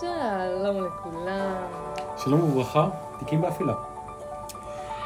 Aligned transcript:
שלום 0.00 0.84
לכולם. 0.84 1.54
שלום 2.16 2.44
וברכה, 2.44 2.88
תיקים 3.18 3.40
באפלה. 3.40 3.74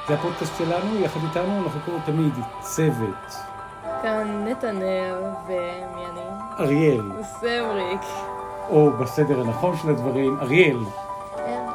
זה 0.08 0.14
הפודקאסט 0.14 0.52
שלנו, 0.58 1.00
יחד 1.00 1.20
איתנו 1.28 1.62
אנחנו 1.64 1.80
קוראים 1.84 2.02
תמיד 2.06 2.32
צוות. 2.60 3.34
כאן 4.02 4.44
נתנאל 4.48 5.22
ומי 5.46 6.06
אני? 6.06 6.20
אריאל, 6.60 7.10
סמריק. 7.22 8.00
או 8.70 8.90
בסדר 8.90 9.40
הנכון 9.40 9.76
של 9.76 9.90
הדברים, 9.90 10.38
אריאל. 10.40 10.78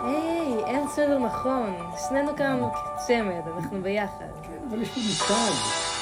היי, 0.04 0.64
אין 0.66 0.88
סדר 0.88 1.20
נכון. 1.20 1.74
שנינו 2.10 2.36
כאן 2.36 2.62
צמד, 3.08 3.42
אנחנו 3.58 3.82
ביחד. 3.82 4.26
אבל 4.70 4.82
יש 4.82 4.98
לי 4.98 5.04
מושג, 5.04 5.52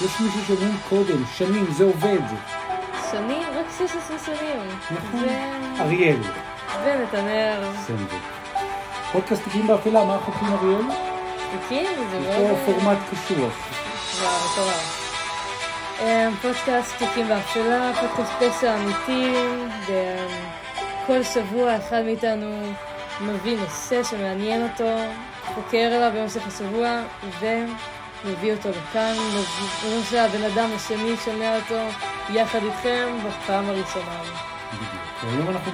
יש 0.05 0.21
מישהו 0.21 0.41
שאומרים 0.47 0.77
קודם, 0.89 1.25
שנים, 1.25 1.65
זה 1.71 1.83
עובד. 1.83 2.21
שנים? 3.11 3.47
רק 3.55 3.65
16 3.77 4.19
שנים. 4.19 4.59
נכון. 4.91 5.23
אריאל. 5.79 6.21
ונתנאל. 6.85 7.63
סנדל. 7.87 8.17
פודקאסט 9.11 9.43
תיקים 9.43 9.67
באפלה, 9.67 10.05
מה 10.05 10.15
החוקים 10.15 10.47
אריאל? 10.47 10.85
תיקים? 11.51 11.85
זה 12.11 12.19
מאוד... 12.19 12.57
פה 12.65 12.71
פורמט 12.71 12.97
קשוח. 13.11 13.53
וואו, 14.21 14.51
מטורף. 14.51 15.01
אמ, 16.01 16.35
פודקאסט 16.41 16.97
תיקים 16.97 17.27
באפלה, 17.27 17.91
פודקאסט 18.01 18.31
פשע 18.39 18.75
אמיתי, 18.75 19.33
וכל 19.85 21.23
שבוע 21.23 21.77
אחד 21.77 22.01
מאיתנו 22.05 22.61
מביא 23.21 23.57
נושא 23.57 24.03
שמעניין 24.03 24.63
אותו, 24.63 24.89
חוקר 25.55 25.77
עליו 25.77 26.11
במשך 26.15 26.47
השבוע, 26.47 27.01
ומביא 27.39 28.53
אותו 28.53 28.69
לכאן, 28.69 29.13
מביא 29.29 30.03
שהבן 30.09 30.43
אדם 30.43 30.69
השני 30.75 31.15
שומע 31.25 31.55
אותו 31.55 31.79
יחד 32.29 32.59
איתכם 32.63 33.17
בפעם 33.27 33.69
הראשונה. 33.69 34.21
והיום 35.23 35.49
אנחנו 35.49 35.71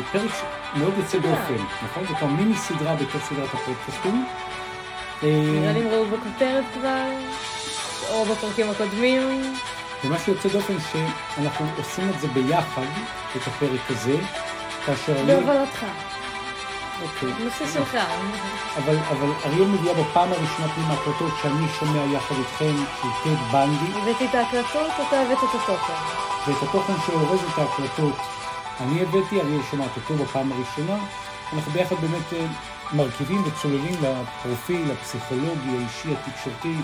בפרק 0.00 0.30
מאוד 0.74 0.92
יוצא 0.98 1.18
דופן, 1.18 1.64
נכון? 1.84 2.04
זה 2.08 2.14
כבר 2.14 2.26
מיני 2.26 2.56
סדרה 2.56 2.94
בתוך 2.94 3.22
סדרת 3.22 3.54
הפודקאסטים. 3.54 4.26
נראה 5.22 5.72
לי 5.72 5.80
הם 5.80 5.88
ראו 5.88 6.04
בכותרת 6.06 6.64
כבר, 6.74 7.10
או 8.10 8.24
בפרקים 8.24 8.70
הקודמים. 8.70 9.54
ומה 10.04 10.18
שיוצא 10.18 10.48
דופן 10.48 10.74
שאנחנו 10.92 11.66
עושים 11.76 12.10
את 12.10 12.20
זה 12.20 12.28
ביחד, 12.28 12.86
את 13.36 13.46
הפרק 13.46 13.80
הזה, 13.88 14.16
כאשר. 14.86 15.24
בהובלתך, 15.26 15.84
אוקיי. 17.02 17.44
נושא 17.44 17.66
שלך. 17.74 17.96
אבל, 18.76 18.96
אבל 19.10 19.28
אריאל 19.44 19.68
מגיע 19.68 19.92
בפעם 19.92 20.28
הראשונה 20.32 20.68
עם 20.76 20.90
ההקלטות 20.90 21.32
שאני 21.42 21.66
שומע 21.78 22.04
יחד 22.14 22.34
איתכם, 22.38 22.74
של 23.02 23.08
טד 23.24 23.52
בנדי, 23.52 24.00
הבאתי 24.02 24.24
את 24.24 24.34
ההקלטות, 24.34 24.90
אתה 25.08 25.20
הבאת 25.20 25.38
את 25.38 25.60
התוכן. 25.62 25.92
ואת 26.46 26.62
התוכן 26.62 26.92
שאורז 27.06 27.40
את 27.52 27.58
ההקלטות 27.58 28.39
אני 28.80 29.02
הבאתי, 29.02 29.40
אריאל 29.40 29.60
שומעת 29.70 29.90
אותו 29.96 30.14
בפעם 30.24 30.52
הראשונה. 30.52 30.96
אנחנו 31.52 31.72
ביחד 31.72 31.96
באמת 32.00 32.32
אה, 32.32 32.46
מרכיבים 32.92 33.42
וצוללים 33.46 33.94
לפרופיל 34.02 34.90
הפסיכולוגי, 34.90 35.70
האישי, 35.78 36.08
התקשורתי, 36.12 36.74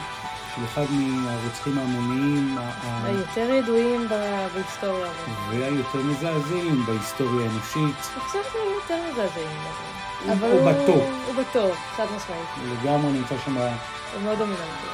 של 0.56 0.62
אחד 0.64 0.84
מהרוצחים 0.90 1.78
ההמוניים 1.78 2.58
היותר 3.04 3.50
ידועים 3.54 4.08
בהיסטוריה. 4.54 5.10
והיותר 5.50 5.98
מזעזעים 5.98 6.86
בהיסטוריה 6.86 7.46
האנושית. 7.48 8.10
אני 8.14 8.20
חושבת 8.20 8.42
שהוא 8.52 8.72
יותר 8.74 8.98
מזעזעים. 9.12 9.48
הוא- 10.24 10.32
אבל 10.32 10.50
הוא 10.50 10.70
בטופ. 10.72 11.04
הוא 11.26 11.34
בטופ, 11.34 11.76
חד 11.96 12.04
משמעית. 12.16 12.48
לגמרי 12.82 13.12
נמצא 13.12 13.34
שם 13.44 13.56
הוא 13.56 13.66
מאוד 14.24 14.38
דומיננטי. 14.38 14.86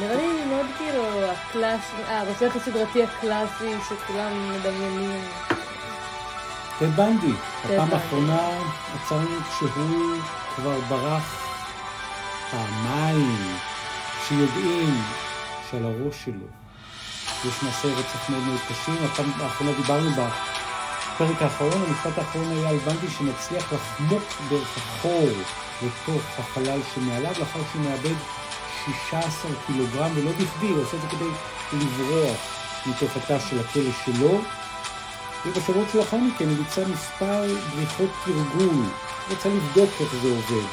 נראה 0.00 0.16
לי 0.16 0.44
מאוד 0.44 0.66
כאילו 0.78 1.02
הקלאסי, 1.32 1.82
אה, 2.08 2.20
הרוצח 2.20 2.56
הסדרתי 2.56 3.02
הקלאסי 3.02 3.70
שכולם 3.88 4.52
מדמיינים. 4.52 5.20
טד 6.78 6.96
בנדי. 6.96 7.32
בפעם. 7.64 7.92
האחרונה 7.92 8.48
עצרנו 8.94 9.36
כשהוא 9.50 10.16
כבר 10.56 10.80
ברח 10.88 11.46
פעמיים, 12.50 13.56
שיודעים 14.28 15.02
שעל 15.70 15.84
הראש 15.84 16.24
שלו 16.24 16.46
יש 17.44 17.62
מעשי 17.62 17.88
רצח 17.88 18.30
מאוד 18.30 18.42
מאוד 18.42 18.60
קשים. 18.68 18.94
הפעם 19.04 19.32
האחרונה 19.40 19.72
דיברנו 19.72 20.10
בפרק 20.10 21.42
האחרון, 21.42 21.82
המשפט 21.88 22.18
האחרון 22.18 22.50
היה 22.50 22.68
על 22.68 22.76
בנדי 22.76 23.10
שמצליח 23.18 23.72
לחמוק 23.72 24.22
דרך 24.48 24.78
החור 24.78 25.28
לתוך 25.82 26.22
החלל 26.38 26.80
שמעליו 26.94 27.32
לאחר 27.38 27.60
שהוא 27.72 27.82
מאבד 27.82 28.14
16 29.10 29.50
קילוגרם, 29.66 30.10
ולא 30.14 30.30
בכדי, 30.30 30.68
הוא 30.68 30.82
עושה 30.82 30.96
את 30.96 31.02
זה 31.02 31.08
כדי 31.08 31.28
לברוח 31.72 32.36
מתוך 32.86 33.16
התא 33.16 33.38
של 33.38 33.60
הכלא 33.60 33.90
שלו. 34.04 34.40
ובשבועות 35.46 35.88
שלאחר 35.92 36.16
מכן 36.16 36.48
הוא 36.48 36.56
ביצע 36.56 36.88
מספר 36.88 37.46
בריחות 37.74 38.10
תרגול, 38.24 38.74
הוא 38.74 38.84
רצה 39.30 39.48
לבדוק 39.48 39.90
איך 40.00 40.14
זה 40.22 40.28
עובד. 40.28 40.66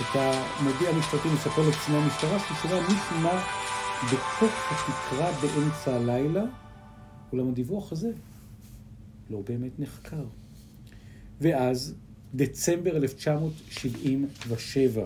את 0.00 0.06
המודיע 0.14 0.90
המשטרתי 0.90 1.28
מספר 1.28 1.68
לקציני 1.68 1.96
המשטרה 1.96 2.38
שהוא 2.38 2.56
שומע 2.62 2.80
מישהו 2.80 3.16
מה 3.22 3.44
בתוך 4.06 4.52
התקרה 4.70 5.32
באמצע 5.40 5.94
הלילה, 5.94 6.44
אולם 7.32 7.48
הדיווח 7.48 7.92
הזה 7.92 8.10
לא 9.30 9.42
באמת 9.48 9.78
נחקר. 9.78 10.24
ואז, 11.40 11.94
דצמבר 12.34 12.96
1977, 12.96 15.04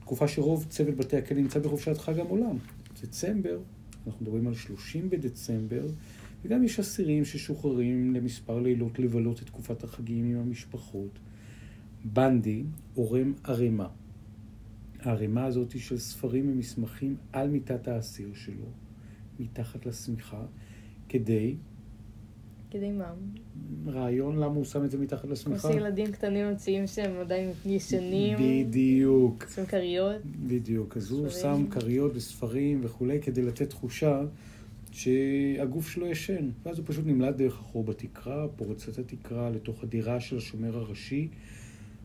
תקופה 0.00 0.28
שרוב 0.28 0.66
צוות 0.68 0.96
בתי 0.96 1.16
הכלא 1.16 1.38
נמצא 1.38 1.58
בחופשת 1.58 1.98
חג 1.98 2.18
המולם. 2.18 2.56
דצמבר, 3.02 3.58
אנחנו 4.06 4.24
מדברים 4.24 4.46
על 4.46 4.54
30 4.54 5.10
בדצמבר, 5.10 5.86
וגם 6.44 6.64
יש 6.64 6.80
אסירים 6.80 7.24
ששוחררים 7.24 8.14
למספר 8.14 8.60
לילות 8.60 8.98
לבלות 8.98 9.42
את 9.42 9.46
תקופת 9.46 9.84
החגים 9.84 10.24
עם 10.24 10.36
המשפחות. 10.36 11.18
בנדי 12.04 12.62
עורם 12.94 13.32
ערימה. 13.44 13.88
הערימה 15.00 15.44
הזאת 15.44 15.72
היא 15.72 15.82
של 15.82 15.98
ספרים 15.98 16.52
ומסמכים 16.52 17.16
על 17.32 17.48
מיטת 17.48 17.88
האסיר 17.88 18.28
שלו, 18.34 18.66
מתחת 19.40 19.86
לשמיכה, 19.86 20.42
כדי, 21.08 21.54
כדי 22.70 22.92
מה? 22.92 23.14
רעיון 23.86 24.36
למה 24.36 24.54
הוא 24.54 24.64
שם 24.64 24.84
את 24.84 24.90
זה 24.90 24.98
מתחת 24.98 25.22
כמו 25.22 25.32
לשמיכה? 25.32 25.72
שילדים 25.72 26.12
קטנים 26.12 26.52
מציגים 26.52 26.86
שהם 26.86 27.20
עדיין 27.20 27.50
ישנים, 27.66 28.38
בדיוק. 28.38 29.44
עושים 29.44 29.66
כריות. 29.66 30.22
בדיוק, 30.46 30.96
אז 30.96 31.10
הוא. 31.10 31.28
שם 31.28 31.66
כריות 31.70 32.12
וספרים 32.14 32.80
וכולי 32.82 33.20
כדי 33.20 33.42
לתת 33.42 33.70
תחושה 33.70 34.22
שהגוף 34.92 35.88
שלו 35.88 36.06
ישן. 36.06 36.50
ואז 36.62 36.78
הוא 36.78 36.86
פשוט 36.88 37.06
נמלט 37.06 37.36
דרך 37.36 37.60
החור 37.60 37.84
בתקרה, 37.84 38.48
פורץ 38.48 38.88
את 38.88 38.98
התקרה 38.98 39.50
לתוך 39.50 39.82
הדירה 39.82 40.20
של 40.20 40.36
השומר 40.36 40.76
הראשי. 40.76 41.28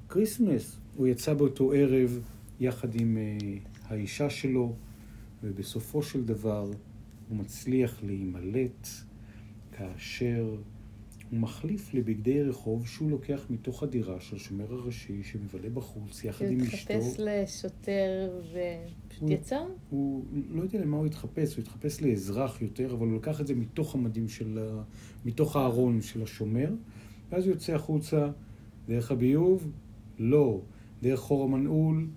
Christmas, 0.10 0.78
הוא 0.96 1.08
יצא 1.08 1.34
באותו 1.34 1.72
ערב 1.72 2.22
יחד 2.60 2.96
עם 2.96 3.18
uh, 3.18 3.68
האישה 3.88 4.30
שלו, 4.30 4.76
ובסופו 5.44 6.04
של 6.04 6.26
דבר 6.26 6.72
הוא 7.30 7.38
מצליח 7.38 8.04
להימלט 8.04 8.88
כאשר 9.72 10.56
מחליף 11.32 11.94
לבגדי 11.94 12.44
רחוב 12.44 12.88
שהוא 12.88 13.10
לוקח 13.12 13.46
מתוך 13.50 13.84
הדירה 13.84 14.20
של 14.20 14.36
השומר 14.36 14.74
הראשי 14.74 15.24
שמבלה 15.24 15.70
בחוץ 15.70 16.24
יחד 16.24 16.46
עם 16.52 16.62
אשתו. 16.62 16.94
התחפש 16.94 17.20
לשוטר 17.20 18.40
ופשוט 18.42 19.22
הוא- 19.22 19.32
יצא? 19.32 19.60
הוא 19.90 20.24
לא 20.50 20.62
יודע 20.62 20.80
למה 20.80 20.98
הוא 20.98 21.06
התחפש, 21.06 21.56
הוא 21.56 21.62
התחפש 21.62 22.02
לאזרח 22.02 22.62
יותר, 22.62 22.94
אבל 22.94 23.08
הוא 23.08 23.16
לקח 23.16 23.42
את 23.42 23.48
זה 23.48 23.56
מתוך 23.56 23.96
המדים 23.96 24.30
של 24.30 24.60
ה... 24.62 24.84
מתוך 25.26 25.56
הארון 25.56 26.02
של 26.02 26.24
השומר, 26.24 26.70
ואז 27.30 27.46
הוא 27.46 27.54
יוצא 27.54 27.74
החוצה 27.74 28.30
דרך 28.88 29.12
הביוב, 29.12 29.72
לא. 30.20 30.62
דרך 31.02 31.20
חור 31.20 31.44
המנעול, 31.44 32.08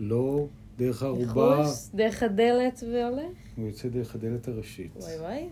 לא. 0.00 0.46
דרך 0.78 1.02
הערובה, 1.02 1.56
ניחוש, 1.58 1.88
דרך 1.94 2.22
הדלת 2.22 2.82
והולך? 2.92 3.36
הוא 3.56 3.66
יוצא 3.66 3.88
דרך 3.88 4.14
הדלת 4.14 4.48
הראשית. 4.48 4.90
וואי 4.96 5.18
וואי. 5.20 5.46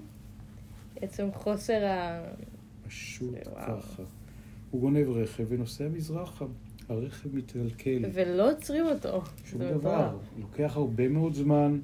עצם 1.01 1.29
חוסר 1.35 1.85
ה... 1.85 2.23
פשוט 2.95 3.35
וואו. 3.47 3.81
ככה. 3.81 4.03
הוא 4.71 4.81
גונב 4.81 5.09
רכב 5.09 5.45
ונוסע 5.49 5.89
מזרחה. 5.89 6.45
הרכב 6.89 7.37
מתקלקל. 7.37 8.05
ולא 8.13 8.53
עוצרים 8.53 8.87
אותו. 8.87 9.23
שום 9.45 9.61
דבר. 9.63 10.19
לוקח 10.41 10.73
הרבה 10.77 11.09
מאוד 11.09 11.35
זמן, 11.35 11.79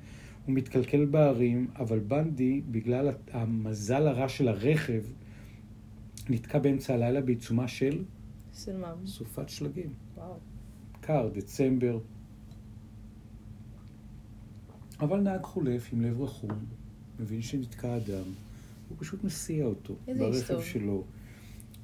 הוא 0.46 0.54
מתקלקל 0.54 1.04
בערים, 1.04 1.68
אבל 1.78 1.98
בנדי, 1.98 2.60
בגלל 2.70 3.10
המזל 3.32 4.08
הרע 4.08 4.28
של 4.28 4.48
הרכב, 4.48 5.02
נתקע 6.28 6.58
באמצע 6.58 6.94
הלילה 6.94 7.20
בעיצומה 7.20 7.68
של 7.68 8.04
של 8.64 8.76
מה? 8.76 8.94
סופת 9.06 9.48
שלגים. 9.48 9.92
וואו. 10.16 10.34
קר, 11.00 11.28
דצמבר. 11.34 11.98
אבל 15.00 15.20
נהג 15.20 15.42
חולף 15.42 15.88
עם 15.92 16.00
לב 16.00 16.22
רחום, 16.22 16.58
מבין 17.20 17.42
שנתקע 17.42 17.96
אדם, 17.96 18.24
הוא 18.90 18.96
פשוט 18.98 19.24
מסיע 19.24 19.64
אותו 19.64 19.96
ברכב. 20.18 20.60
שלו. 20.60 21.04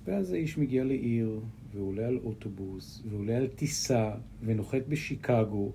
ואז 0.06 0.32
האיש 0.32 0.58
מגיע 0.58 0.84
לעיר, 0.84 1.40
ועולה 1.74 2.06
על 2.06 2.18
אוטובוס, 2.24 3.02
ועולה 3.10 3.36
על 3.36 3.46
טיסה, 3.46 4.10
ונוחת 4.42 4.82
בשיקגו, 4.88 5.72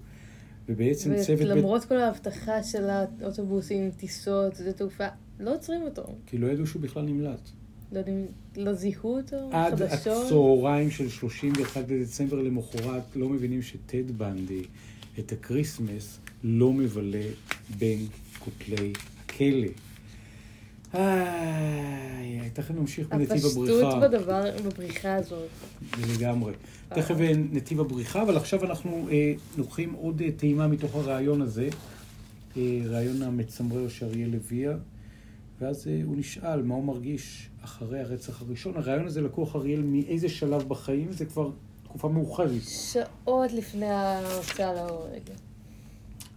ובעצם 0.69 1.11
צוות... 1.15 1.39
בית- 1.39 1.47
ולמרות 1.47 1.85
כל 1.85 1.97
ההבטחה 1.97 2.63
של 2.63 2.89
האוטובוסים, 2.89 3.91
טיסות, 3.91 4.55
שדה 4.55 4.73
תעופה, 4.73 5.07
לא 5.39 5.55
עוצרים 5.55 5.81
אותו. 5.81 6.03
כי 6.25 6.37
לא 6.37 6.47
ידעו 6.47 6.67
שהוא 6.67 6.81
בכלל 6.81 7.03
נמלט. 7.03 7.49
לא 7.91 8.01
לא 8.57 8.73
זיהו 8.73 9.17
אותו? 9.17 9.49
עד 9.51 9.75
חדשות? 9.75 10.25
הצהריים 10.25 10.91
של 10.91 11.09
31 11.09 11.89
לדצמבר 11.89 12.41
למחרת 12.41 13.15
לא 13.15 13.29
מבינים 13.29 13.61
שטד 13.61 14.11
בנדי 14.17 14.63
את 15.19 15.31
ה 15.31 15.40
Christmas 15.40 16.19
לא 16.43 16.73
מבלה 16.73 17.25
בין 17.77 17.99
כותלי 18.39 18.93
הכלא. 19.25 19.67
איי, 20.93 22.49
תכף 22.53 22.71
נמשיך 22.71 23.07
בנתיב 23.07 23.45
הבריחה. 23.45 23.87
הפשטות 23.87 24.01
בדבר, 24.01 24.43
בבריחה 24.65 25.15
הזאת. 25.15 25.49
לגמרי. 26.13 26.53
תכף 26.89 27.15
אה, 27.21 27.31
נתיב 27.51 27.79
הבריחה, 27.79 28.21
אבל 28.21 28.37
עכשיו 28.37 28.65
אנחנו 28.65 29.07
אה, 29.11 29.33
לוקחים 29.57 29.93
עוד 29.93 30.21
אה, 30.21 30.31
טעימה 30.37 30.67
מתוך 30.67 30.95
הרעיון 30.95 31.41
הזה, 31.41 31.69
אה, 32.57 32.79
רעיון 32.85 33.21
המצמרר 33.21 33.87
שאריאל 33.87 34.35
הביאה, 34.35 34.73
ואז 35.61 35.87
אה, 35.87 36.01
הוא 36.05 36.17
נשאל 36.17 36.61
מה 36.61 36.75
הוא 36.75 36.83
מרגיש 36.83 37.49
אחרי 37.63 37.99
הרצח 37.99 38.41
הראשון. 38.41 38.77
הרעיון 38.77 39.05
הזה 39.05 39.21
לקוח 39.21 39.55
אריאל 39.55 39.81
מאיזה 39.81 40.29
שלב 40.29 40.67
בחיים, 40.67 41.11
זה 41.11 41.25
כבר 41.25 41.49
תקופה 41.83 42.09
מאוחרת. 42.09 42.61
שעות 42.67 43.51
לפני 43.53 43.89
ההוצאה 43.89 44.73
להורג. 44.73 45.21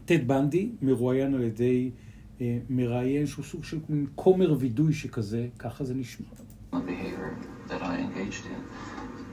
טד 0.05 0.29
בנדי 0.29 0.69
מרואיין 0.83 1.35
על 1.35 1.43
ידי 1.43 1.91
אה, 1.91 2.04
מראיין 2.70 3.26
שהוא 3.26 3.46
סוג 3.46 3.64
של 3.64 3.80
מין 3.90 4.06
כומר 4.16 4.56
וידוי 4.60 4.94
שכזה, 4.94 5.48
ככה 5.60 5.84
זה 5.84 5.94
נשמע. 5.94 6.28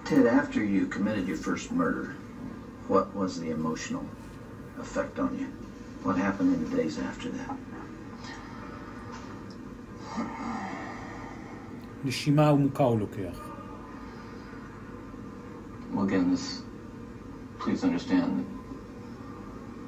Ted, 0.09 0.27
after 0.27 0.61
you 0.65 0.87
committed 0.87 1.27
your 1.27 1.41
first 1.49 1.73
murder, 1.73 2.15
what 2.87 3.07
was 3.21 3.41
the 3.41 3.51
emotional 3.51 4.05
effect 4.79 5.19
on 5.19 5.31
you? 5.41 5.49
What 6.05 6.17
happened 6.17 6.51
in 6.55 6.61
the 6.65 6.77
days 6.77 6.97
after 7.11 7.29
that? 7.31 7.57
נשימה 12.05 12.49
עמוקה 12.49 12.85
הוא 12.85 12.99
לוקח. 12.99 13.41
Well, 15.93 16.05
again, 16.05 16.31
this, 16.31 16.63
please 17.59 17.83
understand 17.83 18.31
that, 18.39 18.49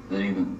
that 0.09 0.21
even 0.21 0.59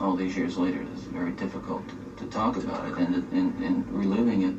all 0.00 0.14
these 0.14 0.36
years 0.36 0.56
later, 0.56 0.84
it's 0.92 1.02
very 1.02 1.32
difficult 1.32 1.82
to, 1.88 2.24
to 2.24 2.30
talk 2.30 2.56
about 2.56 2.86
it, 2.88 2.98
and, 2.98 3.14
and, 3.32 3.62
and 3.62 3.90
reliving 3.92 4.42
it 4.42 4.54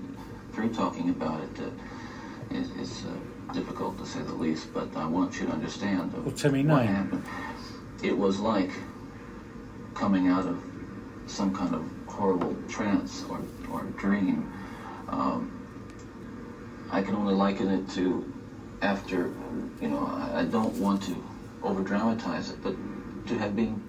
through 0.53 0.73
talking 0.73 1.09
about 1.09 1.41
it 1.41 1.59
uh, 1.61 2.55
is, 2.55 2.69
is 2.71 3.05
uh, 3.05 3.53
difficult 3.53 3.97
to 3.97 4.05
say 4.05 4.21
the 4.21 4.33
least. 4.33 4.73
But 4.73 4.95
I 4.95 5.05
want 5.05 5.39
you 5.39 5.45
to 5.47 5.53
understand 5.53 6.13
what 6.13 6.85
happened. 6.85 7.23
It 8.03 8.17
was 8.17 8.39
like 8.39 8.71
coming 9.93 10.27
out 10.27 10.45
of 10.45 10.61
some 11.27 11.55
kind 11.55 11.75
of 11.75 11.89
horrible 12.07 12.55
trance 12.67 13.23
or, 13.29 13.41
or 13.71 13.83
dream. 13.97 14.51
Um, 15.07 15.55
I 16.91 17.01
can 17.01 17.15
only 17.15 17.33
liken 17.33 17.69
it 17.69 17.89
to 17.91 18.33
after, 18.81 19.33
you 19.81 19.89
know, 19.89 20.05
I, 20.05 20.41
I 20.41 20.45
don't 20.45 20.73
want 20.75 21.03
to 21.03 21.15
over 21.61 21.81
dramatize 21.83 22.49
it, 22.49 22.63
but 22.63 22.75
to 23.27 23.37
have 23.37 23.55
been 23.55 23.81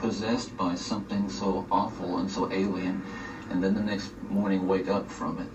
possessed 0.00 0.50
by 0.56 0.72
something 0.90 1.24
so 1.40 1.48
awful 1.70 2.10
and 2.18 2.28
so 2.36 2.42
alien, 2.50 2.96
and 3.50 3.56
then 3.62 3.74
the 3.74 3.86
next 3.92 4.10
morning 4.30 4.60
wake 4.66 4.88
up 4.88 5.06
from 5.18 5.38
it. 5.38 5.54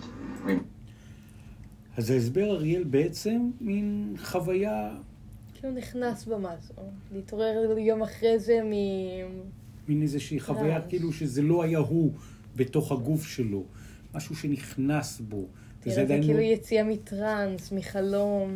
אז 1.98 2.10
ההסבר 2.10 2.52
אריאל 2.52 2.84
בעצם 2.84 3.52
מין 3.62 4.16
חוויה... 4.24 4.96
כאילו 5.54 5.74
נכנס 5.74 6.26
במשהו, 6.26 6.76
להתעורר 7.14 7.78
יום 7.78 8.04
אחרי 8.04 8.40
זה 8.40 8.60
מ... 8.64 8.72
מין 9.88 10.02
איזושהי 10.02 10.40
חוויה 10.40 10.82
כאילו 10.82 11.14
שזה 11.14 11.42
לא 11.42 11.64
היה 11.64 11.80
הוא 11.80 12.12
בתוך 12.56 12.92
הגוף 12.92 13.26
שלו, 13.26 13.64
משהו 14.14 14.36
שנכנס 14.36 15.22
בו. 15.22 15.48
תראה, 15.94 16.06
זה 16.06 16.18
כאילו 16.22 16.34
מאוד... 16.34 16.44
יציאה 16.46 16.84
מטראנס, 16.84 17.72
מחלום. 17.72 18.56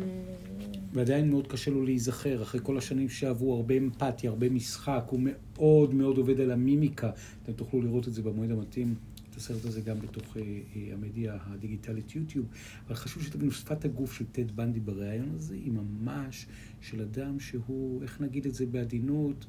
ועדיין 0.92 1.30
מאוד 1.30 1.46
קשה 1.46 1.70
לו 1.70 1.84
להיזכר, 1.84 2.42
אחרי 2.42 2.60
כל 2.62 2.78
השנים 2.78 3.08
שעברו, 3.08 3.56
הרבה 3.56 3.76
אמפתיה, 3.76 4.30
הרבה 4.30 4.48
משחק, 4.48 5.04
הוא 5.06 5.20
מאוד 5.22 5.94
מאוד 5.94 6.18
עובד 6.18 6.40
על 6.40 6.50
המימיקה. 6.50 7.10
אתם 7.42 7.52
תוכלו 7.52 7.82
לראות 7.82 8.08
את 8.08 8.14
זה 8.14 8.22
במועד 8.22 8.50
המתאים, 8.50 8.94
את 9.30 9.36
הסרט 9.36 9.64
הזה 9.64 9.80
גם 9.80 10.00
בתוך 10.00 10.36
אה, 10.36 10.42
אה, 10.42 10.94
המדיה 10.94 11.38
הדיגיטלית 11.46 12.14
יוטיוב. 12.16 12.46
אבל 12.86 12.94
חשוב 12.94 13.22
שתבינו, 13.22 13.52
שפת 13.52 13.84
הגוף 13.84 14.12
של 14.12 14.24
טד 14.32 14.50
בנדי 14.50 14.80
בריאיון 14.80 15.30
הזה 15.34 15.54
היא 15.54 15.72
ממש 15.72 16.46
של 16.80 17.00
אדם 17.00 17.40
שהוא, 17.40 18.02
איך 18.02 18.20
נגיד 18.20 18.46
את 18.46 18.54
זה 18.54 18.66
בעדינות, 18.66 19.46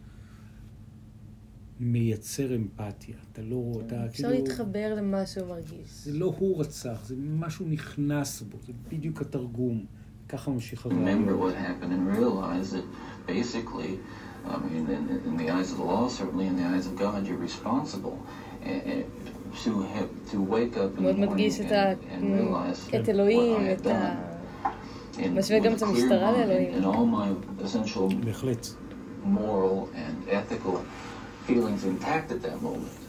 מייצר 1.81 2.55
אמפתיה. 2.55 3.15
אתה 3.31 3.41
לא, 3.41 3.71
אתה 3.85 3.87
כאילו... 3.87 4.05
אפשר 4.05 4.29
להתחבר 4.29 4.93
למה 4.97 5.25
שהוא 5.25 5.47
מרגיש. 5.47 5.89
זה 6.03 6.13
לא 6.13 6.33
הוא 6.37 6.59
רצח, 6.59 7.05
זה 7.05 7.15
משהו 7.17 7.65
נכנס 7.69 8.41
בו, 8.41 8.57
זה 8.65 8.73
בדיוק 8.91 9.21
התרגום. 9.21 9.85
ככה 10.29 10.51
ממשיך 10.51 10.85
הרעיון. 10.85 11.07
Remember 11.07 11.37
what 11.37 11.55
happened 11.55 11.91
and 11.93 12.17
realize 12.17 12.71
that 12.71 12.85
basically, 13.27 13.91
I 14.45 14.57
mean, 14.57 14.87
in, 14.95 15.03
in 15.27 15.37
the 15.37 15.49
eyes 15.49 15.71
of 15.71 15.77
the 15.77 15.83
law, 15.83 16.07
certainly 16.07 16.47
in 16.47 16.55
the 16.55 16.67
eyes 16.73 16.85
of 16.87 16.95
God, 17.03 17.27
you're 17.27 17.43
responsible. 17.49 18.17
to, 19.63 19.81
have, 19.93 20.09
to 20.31 20.37
wake 20.41 20.77
up 20.77 20.97
in 20.97 21.03
the 21.03 21.13
morning 21.13 21.51
and, 21.69 21.97
and 22.11 22.23
realize 22.39 22.95
את 22.95 23.09
אלוהים, 23.09 23.61
את 23.71 23.87
ה... 23.87 24.15
משווה 25.31 25.59
גם 25.59 25.73
את 25.73 25.81
המשטרה 25.81 26.31
לאלוהים. 26.31 26.83
Essential 27.59 28.07
moral 29.25 29.89
and 29.93 30.29
ethical 30.29 30.77
feelings 31.51 31.83
intact 31.93 32.27
at 32.35 32.41
that 32.47 32.57
moment. 32.69 32.99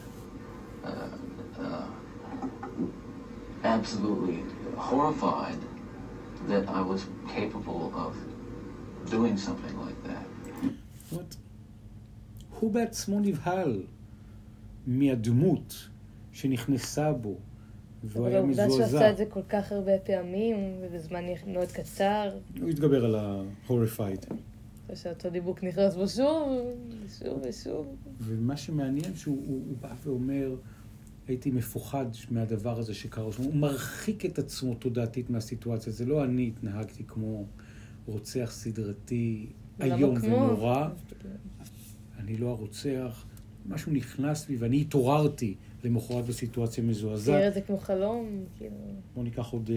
Uh, 0.83 0.89
uh, 1.63 1.85
absolutely 3.75 4.39
horrified 4.89 5.61
that 6.51 6.63
I 6.79 6.81
was 6.91 7.01
capable 7.35 7.83
of 8.03 8.11
doing 9.15 9.35
something 9.47 9.75
like 9.85 9.99
that. 10.09 10.25
What? 11.11 11.37
הוא 12.59 12.71
בעצמו 12.71 13.19
נבהל 13.19 13.83
מהדמות 14.87 15.89
שנכנסה 16.31 17.13
בו, 17.13 17.35
והוא 18.03 18.27
היה 18.27 18.41
מזועזע. 18.41 18.63
אבל 18.65 18.71
העובדה 18.71 18.87
שהוא 18.87 18.97
עשה 18.97 19.09
את 19.11 19.17
זה 19.17 19.25
כל 19.25 19.43
כך 19.49 19.71
הרבה 19.71 19.97
פעמים, 19.97 20.55
ובזמן 20.81 21.23
מאוד 21.47 21.71
קצר. 21.71 22.29
הוא 22.61 22.69
התגבר 22.69 23.05
על 23.05 23.15
ה-horrified. 23.15 24.33
שאותו 24.95 25.29
דיבוק 25.29 25.63
נכנס 25.63 25.95
בו 25.95 26.07
שוב, 26.07 26.49
שוב 27.19 27.41
ושוב. 27.49 27.95
ומה 28.19 28.57
שמעניין 28.57 29.15
שהוא 29.15 29.37
הוא, 29.47 29.63
הוא 29.67 29.77
בא 29.81 29.93
ואומר, 30.03 30.55
הייתי 31.27 31.51
מפוחד 31.51 32.05
מהדבר 32.31 32.79
הזה 32.79 32.93
שקרה. 32.93 33.23
הוא 33.37 33.55
מרחיק 33.55 34.25
את 34.25 34.39
עצמו 34.39 34.75
תודעתית 34.75 35.29
מהסיטואציה. 35.29 35.93
זה 35.93 36.05
לא 36.05 36.23
אני 36.23 36.47
התנהגתי 36.47 37.03
כמו 37.07 37.45
רוצח 38.05 38.49
סדרתי 38.51 39.47
איום 39.81 40.15
ונורא. 40.21 40.87
אני 42.19 42.37
לא 42.37 42.49
הרוצח. 42.49 43.25
משהו 43.69 43.91
נכנס 43.91 44.45
בי 44.45 44.55
ואני 44.55 44.81
התעוררתי 44.81 45.55
למחרת 45.83 46.25
בסיטואציה 46.25 46.83
מזועזעת. 46.83 47.35
תראה 47.35 47.47
את 47.47 47.53
זה 47.53 47.61
כמו 47.61 47.77
חלום, 47.77 48.43
כאילו. 48.57 48.75
בואו 49.13 49.23
ניקח 49.23 49.47
עוד, 49.47 49.69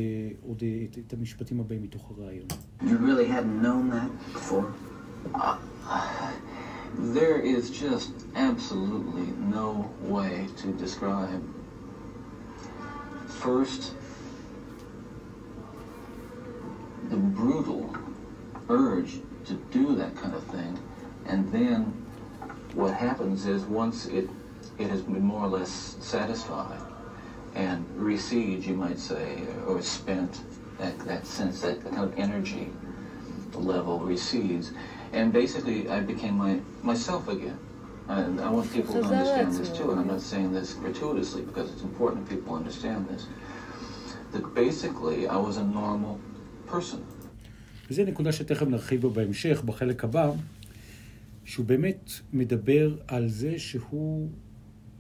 עוד 0.47 0.63
את, 0.91 0.99
את 0.99 1.13
המשפטים 1.13 1.61
הבאים 1.61 1.83
מתוך 1.83 2.11
הרעיון. 2.11 2.47
You 2.81 2.85
really 2.85 3.29
hadn't 3.29 3.63
known 3.63 3.93
that 3.93 4.37
before? 4.37 4.86
There 6.99 7.39
is 7.39 7.71
just 7.71 8.13
absolutely 8.35 9.27
no 9.37 9.91
way 10.01 10.49
to 10.59 10.73
describe. 10.73 11.43
First, 13.29 13.95
the 17.11 17.17
brutal 17.17 17.95
urge 18.69 19.21
to 19.45 19.55
do 19.71 19.95
that 19.97 20.17
kind 20.17 20.35
of 20.35 20.43
thing, 20.45 20.79
and 21.27 21.51
then 21.53 21.85
what 22.75 22.95
happens 22.95 23.47
is 23.47 23.63
once 23.65 24.07
it 24.07 24.29
it 24.79 24.89
has 24.89 25.03
been 25.03 25.23
more 25.23 25.43
or 25.43 25.49
less 25.49 25.97
satisfied 26.01 26.81
and 27.55 27.87
recedes, 27.97 28.67
you 28.67 28.75
might 28.75 28.99
say, 28.99 29.43
or 29.67 29.81
spent, 29.81 30.43
that, 30.79 30.99
that 31.01 31.27
sense, 31.27 31.63
that 31.63 31.83
kind 31.83 32.05
of 32.05 32.19
energy 32.19 32.71
level 33.55 33.99
recedes. 34.01 34.73
And 35.13 35.33
basically, 35.33 35.89
I 35.89 36.01
became 36.01 36.35
my 36.45 36.55
myself 36.83 37.29
again. 37.29 37.59
And 38.09 38.41
I 38.41 38.51
want 38.51 38.73
people 38.73 38.95
to 38.95 39.03
understand 39.03 39.53
this 39.61 39.71
too, 39.79 39.91
and 39.91 39.99
I'm 40.01 40.11
not 40.15 40.21
saying 40.21 40.53
this 40.59 40.75
gratuitously 40.75 41.43
because 41.43 41.67
it's 41.73 41.85
important 41.91 42.19
that 42.23 42.35
people 42.35 42.55
understand 42.55 43.01
this. 43.11 43.23
That 44.33 44.45
basically, 44.55 45.19
I 45.27 45.39
was 45.47 45.57
a 45.57 45.67
normal 45.81 46.15
person. 46.67 47.01
וזו 47.91 48.05
נקודה 48.05 48.33
שתכף 48.33 48.67
נרחיב 48.67 49.03
בה 49.03 49.09
בהמשך, 49.09 49.63
בחלק 49.65 50.05
הבא, 50.05 50.33
שהוא 51.45 51.67
באמת 51.67 52.11
מדבר 52.33 52.97
על 53.07 53.29
זה 53.29 53.59
שהוא, 53.59 54.29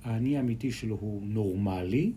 האני 0.04 0.36
האמיתי 0.36 0.72
שלו 0.72 0.96
הוא 1.00 1.22
נורמלי, 1.24 2.12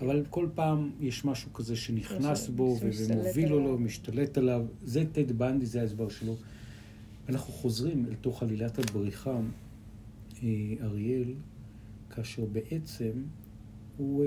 אבל 0.00 0.24
כל 0.30 0.46
פעם 0.54 0.90
יש 1.00 1.24
משהו 1.24 1.52
כזה 1.52 1.76
שנכנס 1.76 2.48
בו 2.48 2.78
ומוביל 2.80 3.48
לו, 3.48 3.78
משתלט 3.78 4.38
עליו. 4.38 4.64
זה 4.84 5.04
טד 5.12 5.32
בנדי, 5.32 5.66
זה 5.66 5.80
ההסבר 5.80 6.08
שלו. 6.08 6.36
אנחנו 7.28 7.52
חוזרים 7.52 8.06
אל 8.06 8.14
תוך 8.14 8.42
עלילת 8.42 8.78
הבריחה, 8.78 9.40
אריאל, 10.82 11.34
כאשר 12.10 12.44
בעצם 12.44 13.12
הוא 13.96 14.24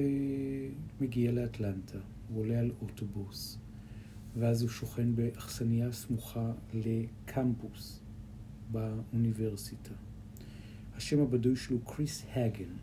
מגיע 1.01 1.31
לאטלנטה. 1.31 1.97
הוא 2.29 2.41
עולה 2.41 2.59
על 2.59 2.71
אוטובוס, 2.81 3.57
ואז 4.37 4.61
הוא 4.61 4.69
שוכן 4.69 5.15
באכסניה 5.15 5.91
סמוכה 5.91 6.51
לקמפוס 6.73 7.99
באוניברסיטה. 8.71 9.93
השם 10.95 11.19
הבדוי 11.19 11.55
שלו 11.55 11.79
קריס 11.79 12.25
הגן. 12.33 12.73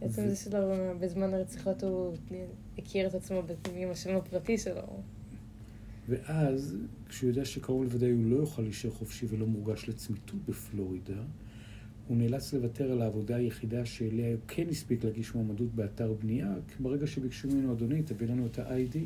עצם 0.00 0.28
זה 0.28 0.36
שלו 0.36 0.58
בזמן 1.00 1.34
הרציחות 1.34 1.82
הוא 1.82 2.16
הכיר 2.78 3.06
את 3.06 3.14
עצמו 3.14 3.42
עם 3.74 3.90
השם 3.90 4.16
הפרטי 4.16 4.58
שלו. 4.58 4.82
ואז, 6.08 6.76
כשהוא 7.08 7.28
יודע 7.28 7.44
שקרוב 7.44 7.82
לוודאי 7.82 8.10
הוא 8.10 8.30
לא 8.30 8.36
יוכל 8.36 8.62
להישאר 8.62 8.90
חופשי 8.90 9.26
ולא 9.28 9.46
מורגש 9.46 9.88
לצמיתות 9.88 10.40
בפלורידה, 10.48 11.22
הוא 12.08 12.16
נאלץ 12.16 12.54
לוותר 12.54 12.92
על 12.92 13.02
העבודה 13.02 13.36
היחידה 13.36 13.86
שאליה 13.86 14.28
הוא 14.28 14.40
כן 14.48 14.68
הספיק 14.70 15.04
להגיש 15.04 15.34
מועמדות 15.34 15.74
באתר 15.74 16.12
בנייה, 16.12 16.54
כי 16.68 16.82
ברגע 16.82 17.06
שביקשו 17.06 17.48
ממנו, 17.48 17.72
אדוני, 17.72 18.02
תביא 18.02 18.26
לנו 18.26 18.46
את 18.46 18.58
ה-ID, 18.58 18.96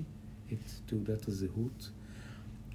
את 0.52 0.58
תעודת 0.86 1.28
הזהות. 1.28 1.90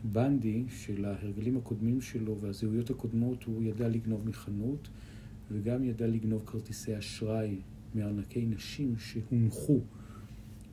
בנדי, 0.04 0.64
של 0.70 1.06
ההרגלים 1.06 1.58
הקודמים 1.58 2.02
שלו 2.02 2.38
והזהויות 2.40 2.90
הקודמות, 2.90 3.44
הוא 3.44 3.64
ידע 3.64 3.88
לגנוב 3.88 4.30
מחנות, 4.30 4.90
וגם 5.52 5.84
ידע 5.84 6.08
לגנוב 6.08 6.44
כרטיסי 6.46 6.98
אשראי 6.98 7.56
מארנקי 7.96 8.46
נשים 8.46 8.96
שהונחו 8.98 9.80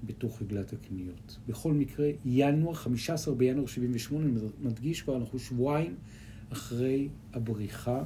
בתוך 0.04 0.42
עגלת 0.42 0.72
הקניות. 0.72 1.38
בכל 1.48 1.72
מקרה, 1.72 2.10
ינואר, 2.24 2.74
15 2.74 3.34
בינואר 3.34 3.66
78, 3.66 4.40
מדגיש 4.62 5.02
כבר, 5.02 5.16
אנחנו 5.16 5.38
שבועיים 5.38 5.94
אחרי 6.52 7.08
הבריחה, 7.32 8.02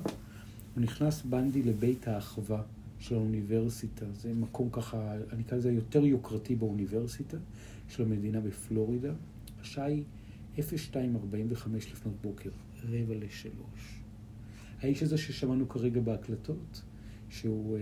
הוא 0.74 0.82
נכנס 0.82 1.22
בנדי 1.22 1.62
לבית 1.62 2.08
האחווה 2.08 2.62
של 2.98 3.14
האוניברסיטה. 3.14 4.06
זה 4.12 4.34
מקום 4.34 4.68
ככה, 4.72 5.14
אני 5.32 5.42
אקרא 5.42 5.58
לזה 5.58 5.72
יותר 5.72 6.04
יוקרתי 6.04 6.54
באוניברסיטה 6.54 7.36
של 7.88 8.02
המדינה 8.02 8.40
בפלורידה. 8.40 9.12
השעה 9.60 9.84
היא 9.84 10.02
02:45 10.56 10.98
לפנות 11.76 12.14
בוקר, 12.22 12.50
רבע 12.84 13.14
לשלוש. 13.14 14.00
האיש 14.80 15.02
הזה 15.02 15.18
ששמענו 15.18 15.68
כרגע 15.68 16.00
בהקלטות, 16.00 16.82
שהוא... 17.30 17.78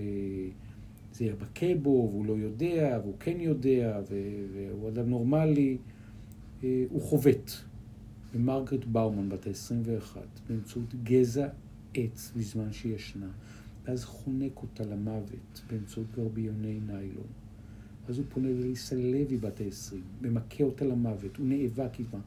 זה 1.12 1.24
יבקה 1.24 1.66
בו, 1.82 2.08
והוא 2.12 2.26
לא 2.26 2.32
יודע, 2.32 2.98
והוא 3.02 3.14
כן 3.20 3.40
יודע, 3.40 4.00
והוא 4.08 4.88
אדם 4.88 5.10
נורמלי, 5.10 5.78
אה, 6.64 6.84
הוא 6.90 7.02
חובט 7.02 7.50
במרגרט 8.34 8.84
באומן, 8.84 9.28
בת 9.28 9.46
ה-21, 9.46 10.16
באמצעות 10.48 10.94
גזע 11.02 11.48
עץ 11.94 12.32
בזמן 12.36 12.72
שישנה, 12.72 13.28
ואז 13.84 14.04
חונק 14.04 14.62
אותה 14.62 14.84
למוות 14.84 15.62
באמצעות 15.70 16.06
גרביוני 16.16 16.80
ניילון. 16.86 17.26
אז 18.08 18.18
הוא 18.18 18.26
פונה 18.28 18.48
לליסה 18.48 18.96
לוי 18.96 19.36
בת 19.36 19.60
ה-20, 19.60 19.96
ומכה 20.22 20.64
אותה 20.64 20.84
למוות, 20.84 21.36
הוא 21.36 21.46
נאבק 21.46 21.98
עימה, 21.98 22.20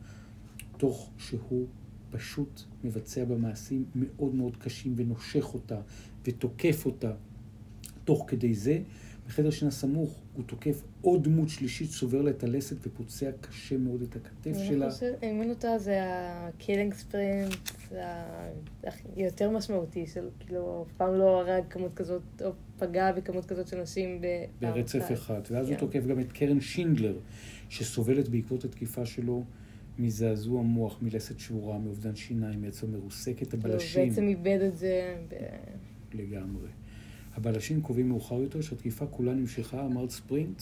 תוך 0.78 1.10
שהוא 1.18 1.66
פשוט 2.12 2.62
מבצע 2.84 3.26
במעשים 3.26 3.86
מאוד 3.96 4.36
מאוד 4.36 4.58
קשים 4.58 4.94
ונושך 4.96 5.54
אותה 5.54 5.82
ותוקף 6.26 6.86
אותה. 6.86 7.12
תוך 8.06 8.26
כדי 8.28 8.54
זה, 8.54 8.80
בחדר 9.28 9.52
שינה 9.52 9.72
סמוך 9.72 10.20
הוא 10.36 10.44
תוקף 10.46 10.82
עוד 11.02 11.24
דמות 11.24 11.50
שלישית, 11.50 11.92
שובר 11.92 12.22
לה 12.22 12.30
את 12.30 12.44
הלסת 12.44 12.76
ופוצע 12.88 13.32
קשה 13.42 13.78
מאוד 13.78 14.02
את 14.02 14.16
הכתף 14.16 14.58
שלה. 14.68 14.86
אני 14.86 14.94
חושבת, 14.94 15.24
אם 15.24 15.42
אינני 15.42 15.50
טועה 15.50 15.78
זה 15.78 16.00
ה 16.04 16.15
killing 16.15 16.94
sprint, 16.94 17.56
זה 17.90 18.02
היותר 19.16 19.50
משמעותי 19.50 20.08
של 20.08 20.30
כאילו, 20.40 20.86
אף 20.88 20.94
פעם 20.98 21.14
לא 21.14 21.42
הרג 21.42 21.64
כמות 21.70 21.94
כזאת, 21.96 22.22
או 22.42 22.52
פגע 22.80 23.12
בכמות 23.12 23.46
כזאת 23.46 23.68
של 23.68 23.82
נשים 23.82 24.22
ברצף 24.62 25.12
אחד. 25.14 25.42
ואז 25.52 25.70
הוא 25.70 25.76
כן. 25.76 25.80
תוקף 25.80 26.06
גם 26.06 26.20
את 26.20 26.32
קרן 26.32 26.60
שינדלר, 26.60 27.18
שסובלת 27.70 28.30
בעקבות 28.30 28.66
התקיפה 28.66 29.06
שלו. 29.06 29.44
מזעזוע 30.00 30.62
מוח, 30.62 31.02
מלסת 31.02 31.40
שבורה, 31.40 31.78
מאובדן 31.78 32.16
שיניים, 32.16 32.62
מעצם 32.62 32.92
מרוסקת 32.92 33.54
הבלשים. 33.54 34.02
הוא 34.02 34.10
בעצם 34.10 34.28
איבד 34.28 34.60
את 34.68 34.78
זה. 34.78 35.16
לגמרי. 36.14 36.68
הבלשים 37.36 37.82
קובעים 37.82 38.10
מאוחר 38.10 38.36
יותר 38.36 38.62
שהתקיפה 38.62 39.06
כולה 39.08 39.34
נמשכה, 39.34 39.86
אמרת 39.86 40.10
ספרינט, 40.10 40.62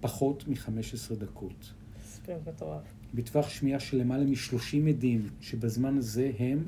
פחות 0.00 0.48
מ-15 0.48 1.14
דקות. 1.14 1.72
ספרינט 2.04 2.48
מטורף. 2.48 2.82
בטווח 3.14 3.48
שמיעה 3.48 3.80
של 3.80 3.96
למעלה 3.96 4.24
מ-30 4.24 4.88
עדים, 4.88 5.28
שבזמן 5.40 5.98
הזה 5.98 6.30
הם 6.38 6.64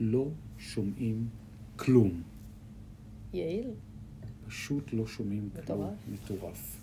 לא 0.00 0.28
שומעים 0.58 1.26
כלום. 1.76 2.22
יעיל. 3.34 3.70
פשוט 4.46 4.92
לא 4.92 5.06
שומעים 5.06 5.48
מטורף. 5.54 5.66
כלום. 5.66 6.16
מטורף. 6.24 6.76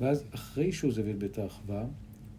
ואז, 0.00 0.24
אחרי 0.30 0.72
שהוא 0.72 0.88
עוזב 0.88 1.06
את 1.08 1.18
בית 1.18 1.38
האחווה, 1.38 1.84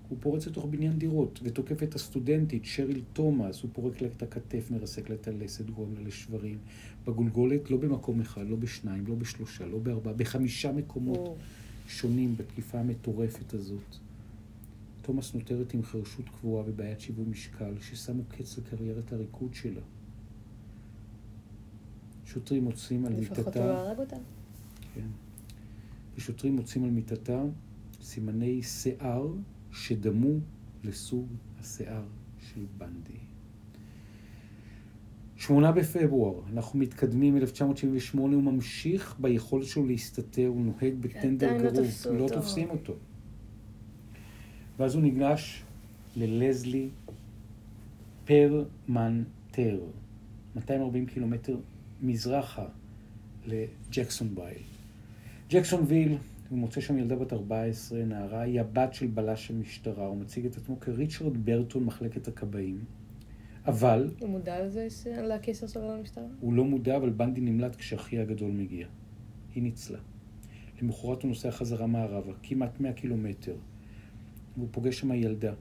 הוא 0.09 0.17
פורץ 0.21 0.47
לתוך 0.47 0.65
בניין 0.65 0.99
דירות 0.99 1.39
ותוקף 1.43 1.83
את 1.83 1.95
הסטודנטית 1.95 2.65
שריל 2.65 3.01
תומאס, 3.13 3.61
הוא 3.61 3.69
פורק 3.73 4.01
לה 4.01 4.07
את 4.17 4.23
הכתף, 4.23 4.71
מרסק 4.71 5.09
לה 5.09 5.15
את 5.15 5.27
הלסת, 5.27 5.69
גורם 5.69 5.95
לה 5.95 6.01
לשברים. 6.01 6.57
בגולגולת, 7.07 7.71
לא 7.71 7.77
במקום 7.77 8.21
אחד, 8.21 8.47
לא 8.49 8.55
בשניים, 8.55 9.07
לא 9.07 9.15
בשלושה, 9.15 9.65
לא 9.65 9.79
בארבעה, 9.79 10.13
בחמישה 10.13 10.71
מקומות 10.71 11.17
או. 11.17 11.35
שונים 11.87 12.35
בתקיפה 12.37 12.79
המטורפת 12.79 13.53
הזאת. 13.53 13.95
תומאס 15.01 15.33
נותרת 15.33 15.73
עם 15.73 15.83
חרשות 15.83 16.25
קבועה 16.29 16.63
ובעיית 16.67 16.99
שיווי 16.99 17.25
משקל, 17.25 17.73
ששמו 17.81 18.23
קץ 18.29 18.57
לקריירת 18.57 19.13
הריקוד 19.13 19.53
שלה. 19.53 19.81
שוטרים 22.25 22.63
מוצאים 22.63 23.05
על 23.05 23.13
מיטתה... 23.13 23.41
לפחות 23.41 23.55
הוא 23.55 23.65
לא 23.65 23.71
הרג 23.71 23.99
אותה. 23.99 24.15
כן. 24.93 25.07
ושוטרים 26.17 26.55
מוצאים 26.55 26.83
על 26.83 26.89
מיטתה 26.89 27.43
סימני 28.01 28.63
שיער 28.63 29.27
שדמו 29.75 30.39
לסוג 30.83 31.27
השיער 31.59 32.03
של 32.39 32.65
בנדי. 32.77 33.19
שמונה 35.37 35.71
בפברואר, 35.71 36.41
אנחנו 36.53 36.79
מתקדמים, 36.79 37.35
מ-1978, 37.35 38.17
הוא 38.17 38.43
ממשיך 38.43 39.15
ביכולת 39.19 39.65
שלו 39.65 39.85
להסתתר, 39.85 40.47
הוא 40.47 40.65
נוהג 40.65 40.93
בטנדר 40.99 41.53
לא 41.53 41.71
גרוב, 41.71 41.87
לא, 42.05 42.17
לא 42.17 42.27
תופסים 42.27 42.69
אותו. 42.69 42.93
ואז 44.79 44.95
הוא 44.95 45.03
ניגש 45.03 45.63
ללזלי 46.15 46.89
פרמנטר, 48.25 49.79
240 50.55 51.05
קילומטר 51.05 51.57
מזרחה 52.01 52.65
לג'קסונוויל. 53.45 54.63
ג'קסונוויל 55.49 56.17
הוא 56.49 56.59
מוצא 56.59 56.81
שם 56.81 56.97
ילדה 56.97 57.15
בת 57.15 57.33
14, 57.33 58.05
נערה, 58.05 58.41
היא 58.41 58.61
הבת 58.61 58.93
של 58.93 59.07
בלש 59.07 59.51
המשטרה, 59.51 60.05
הוא 60.05 60.17
מציג 60.17 60.45
את 60.45 60.57
עצמו 60.57 60.79
כריצ'רד 60.79 61.45
ברטון, 61.45 61.83
מחלקת 61.83 62.27
הכבאים. 62.27 62.85
אבל... 63.65 64.09
הוא 64.19 64.29
מודע 64.29 64.65
לזה, 64.65 64.87
לקשר 65.23 65.67
שלו 65.67 65.97
למשטרה? 65.97 66.23
הוא 66.39 66.53
לא 66.53 66.65
מודע, 66.65 66.97
אבל 66.97 67.09
בנדי 67.09 67.41
נמלט 67.41 67.75
כשאחיה 67.75 68.19
הגדול 68.19 68.51
מגיע. 68.51 68.87
היא 69.55 69.63
ניצלה. 69.63 69.99
למחרת 70.81 71.21
הוא 71.21 71.29
נוסע 71.29 71.51
חזרה 71.51 71.87
מערבה, 71.87 72.33
כמעט 72.43 72.79
100 72.79 72.93
קילומטר, 72.93 73.55
והוא 74.57 74.67
פוגש 74.71 74.99
שם 74.99 75.11
ילדה. 75.11 75.53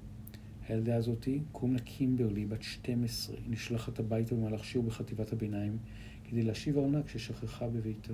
הילדה 0.68 0.96
הזאתי, 0.96 1.40
קוראים 1.52 1.74
לה 1.74 1.80
קימברלי, 1.82 2.44
בת 2.44 2.62
12. 2.62 3.36
היא 3.36 3.44
נשלחת 3.48 3.98
הביתה 3.98 4.34
במהלך 4.34 4.64
שיעור 4.64 4.86
בחטיבת 4.86 5.32
הביניים 5.32 5.78
כדי 6.24 6.42
להשיב 6.42 6.78
ארנק 6.78 7.08
ששכחה 7.08 7.68
בביתה. 7.68 8.12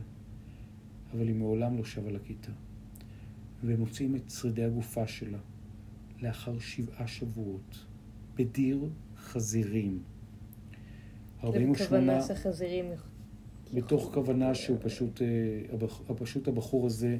אבל 1.13 1.27
היא 1.29 1.35
מעולם 1.35 1.77
לא 1.77 1.85
שבה 1.85 2.11
לכיתה. 2.11 2.53
והם 3.65 3.81
מוצאים 3.81 4.17
את 4.17 4.31
שרידי 4.31 4.65
הגופה 4.65 5.07
שלה 5.07 5.39
לאחר 6.23 6.59
שבעה 6.59 7.07
שבועות, 7.07 7.85
בדיר 8.37 8.89
חזירים. 9.17 10.03
48... 11.45 11.85
בכוונה 11.85 12.23
שחזירים... 12.23 12.85
מתוך 13.73 14.11
כוונה 14.15 14.55
שהוא 14.55 14.79
פשוט, 14.83 15.23
אה, 15.23 16.17
פשוט 16.19 16.49
הבחור 16.49 16.87
הזה 16.87 17.19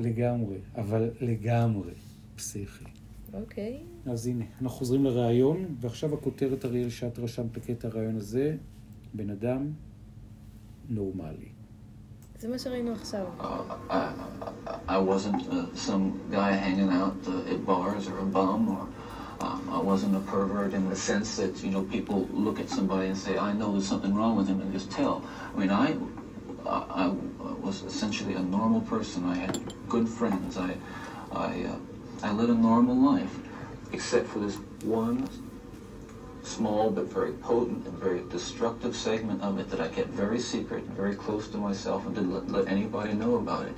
לגמרי, 0.00 0.58
אבל 0.74 1.10
לגמרי 1.20 1.92
פסיכי. 2.36 2.84
אוקיי. 3.32 3.80
Okay. 4.06 4.10
אז 4.10 4.26
הנה, 4.26 4.44
אנחנו 4.52 4.68
חוזרים 4.68 5.04
לראיון, 5.04 5.76
ועכשיו 5.80 6.14
הכותרת, 6.14 6.64
אריאל, 6.64 6.88
שאת 6.90 7.18
רשמת 7.18 7.52
בקטע 7.52 7.88
הראיון 7.88 8.16
הזה, 8.16 8.56
בן 9.14 9.30
אדם 9.30 9.72
נורמלי. 10.88 11.48
זה 12.45 12.47
מה 12.47 12.59
שראינו 12.59 12.91
עכשיו. 12.91 13.25
I 14.87 14.97
wasn't 14.97 15.41
uh, 15.47 15.75
some 15.87 16.03
guy 16.31 16.51
hanging 16.65 16.91
out 17.01 17.19
uh, 17.27 17.51
at 17.53 17.59
bars 17.65 18.07
or 18.07 18.17
a 18.19 18.29
bum 18.37 18.61
or 18.75 18.83
um, 19.45 19.61
I 19.71 19.79
wasn't 19.79 20.15
a 20.15 20.19
pervert 20.31 20.73
in 20.73 20.89
the 20.89 20.95
sense 20.95 21.35
that, 21.37 21.63
you 21.63 21.71
know, 21.71 21.83
people 21.83 22.27
look 22.31 22.59
at 22.59 22.69
somebody 22.69 23.07
and 23.07 23.17
say, 23.17 23.37
I 23.37 23.53
know 23.53 23.71
there's 23.71 23.87
something 23.87 24.13
wrong 24.13 24.35
with 24.35 24.47
him 24.47 24.59
and 24.61 24.71
just 24.71 24.91
tell. 24.91 25.23
I 25.53 25.59
mean, 25.59 25.71
I, 25.71 25.95
I, 26.65 26.77
I 26.99 27.53
was 27.67 27.83
essentially 27.83 28.35
a 28.35 28.45
normal 28.57 28.81
person. 28.81 29.19
I 29.25 29.35
had 29.35 29.73
good 29.89 30.07
friends. 30.07 30.57
I, 30.57 30.75
I, 31.31 31.63
uh, 31.71 32.27
I 32.27 32.31
led 32.39 32.49
a 32.49 32.53
normal 32.53 32.95
life, 32.95 33.33
except 33.91 34.27
for 34.27 34.39
this 34.39 34.57
one 34.83 35.27
small 36.45 36.89
but 36.89 37.05
very 37.05 37.33
potent 37.33 37.85
and 37.85 37.97
very 37.97 38.23
destructive 38.29 38.95
segment 38.95 39.41
of 39.41 39.59
it 39.59 39.69
that 39.69 39.79
I 39.79 39.87
kept 39.87 40.09
very 40.09 40.39
secret 40.39 40.83
and 40.83 40.93
very 40.95 41.15
close 41.15 41.47
to 41.49 41.57
myself 41.57 42.05
and 42.05 42.15
didn't 42.15 42.33
let, 42.33 42.49
let 42.49 42.67
anybody 42.67 43.13
know 43.13 43.35
about 43.35 43.65
it. 43.67 43.73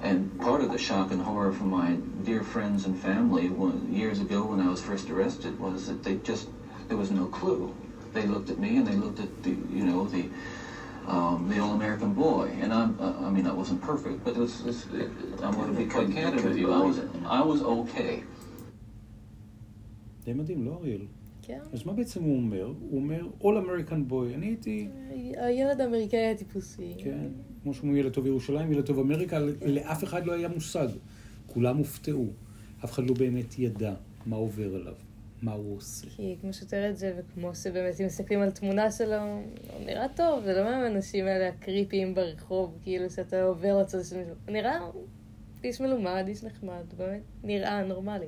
And 0.00 0.38
part 0.40 0.60
of 0.60 0.70
the 0.70 0.78
shock 0.78 1.10
and 1.10 1.20
horror 1.20 1.52
for 1.52 1.64
my 1.64 1.96
dear 2.24 2.44
friends 2.44 2.86
and 2.86 2.96
family 2.96 3.48
when, 3.48 3.92
years 3.92 4.20
ago 4.20 4.44
when 4.44 4.60
I 4.60 4.68
was 4.68 4.80
first 4.80 5.10
arrested 5.10 5.58
was 5.58 5.88
that 5.88 6.04
they 6.04 6.16
just, 6.16 6.48
there 6.86 6.96
was 6.96 7.10
no 7.10 7.26
clue. 7.26 7.74
They 8.12 8.24
looked 8.26 8.50
at 8.50 8.58
me 8.58 8.76
and 8.76 8.86
they 8.86 8.94
looked 8.94 9.18
at 9.18 9.42
the, 9.42 9.50
you 9.50 9.84
know, 9.84 10.04
the, 10.04 10.28
um, 11.08 11.48
the 11.48 11.58
all-American 11.58 12.14
boy. 12.14 12.56
And 12.60 12.72
I'm, 12.72 12.96
uh, 13.00 13.26
I 13.26 13.30
mean, 13.30 13.46
I 13.48 13.52
wasn't 13.52 13.82
perfect, 13.82 14.24
but 14.24 14.36
it 14.36 14.38
was, 14.38 14.64
it, 14.64 14.76
it, 14.94 15.10
I'm 15.42 15.54
going 15.54 15.74
to 15.74 15.76
be 15.76 15.86
quite 15.86 16.12
candid 16.12 16.44
with 16.44 16.56
you. 16.56 16.72
I 16.72 16.78
was, 16.78 17.00
I 17.26 17.42
was 17.42 17.62
okay. 17.62 18.22
די 20.24 20.34
מדהים, 20.34 20.64
לא 20.64 20.78
אריאל? 20.80 21.06
כן. 21.45 21.59
אז 21.73 21.85
מה 21.85 21.93
בעצם 21.93 22.23
הוא 22.23 22.35
אומר? 22.35 22.65
הוא 22.65 22.99
אומר, 22.99 23.27
All 23.41 23.65
American 23.65 24.11
Boy. 24.11 24.35
אני 24.35 24.45
הייתי, 24.45 24.87
הילד 25.37 25.81
האמריקאי 25.81 26.31
הטיפוסי. 26.31 26.93
כן, 26.97 27.27
כמו 27.63 27.73
שאומרים 27.73 27.97
ילד 27.97 28.11
טוב 28.11 28.25
ירושלים, 28.25 28.71
ילד 28.71 28.85
טוב 28.85 28.99
אמריקה, 28.99 29.39
לאף 29.65 30.03
אחד 30.03 30.25
לא 30.25 30.33
היה 30.33 30.47
מושג. 30.47 30.87
כולם 31.47 31.77
הופתעו. 31.77 32.27
אף 32.83 32.91
אחד 32.91 33.03
לא 33.03 33.13
באמת 33.13 33.59
ידע 33.59 33.93
מה 34.25 34.35
עובר 34.35 34.75
עליו, 34.75 34.93
מה 35.41 35.53
הוא 35.53 35.77
עושה. 35.77 36.07
כי 36.09 36.35
כמו 36.41 36.53
שתראה 36.53 36.89
את 36.89 36.97
זה, 36.97 37.13
וכמו 37.17 37.55
שבאמת 37.55 38.01
אם 38.01 38.05
מסתכלים 38.05 38.41
על 38.41 38.51
תמונה 38.51 38.91
שלו, 38.91 39.15
הוא 39.73 39.85
נראה 39.85 40.07
טוב, 40.15 40.43
זה 40.43 40.53
לא 40.53 40.63
מהאנשים 40.63 41.25
האלה 41.25 41.47
הקריפיים 41.47 42.15
ברחוב, 42.15 42.77
כאילו 42.83 43.09
שאתה 43.09 43.43
עובר 43.43 43.81
לצד 43.81 44.03
שלו. 44.03 44.19
הוא 44.19 44.53
נראה 44.53 44.79
איש 45.63 45.81
מלומד, 45.81 46.23
איש 46.27 46.43
נחמד, 46.43 46.83
באמת 46.97 47.21
נראה 47.43 47.83
נורמלי. 47.83 48.27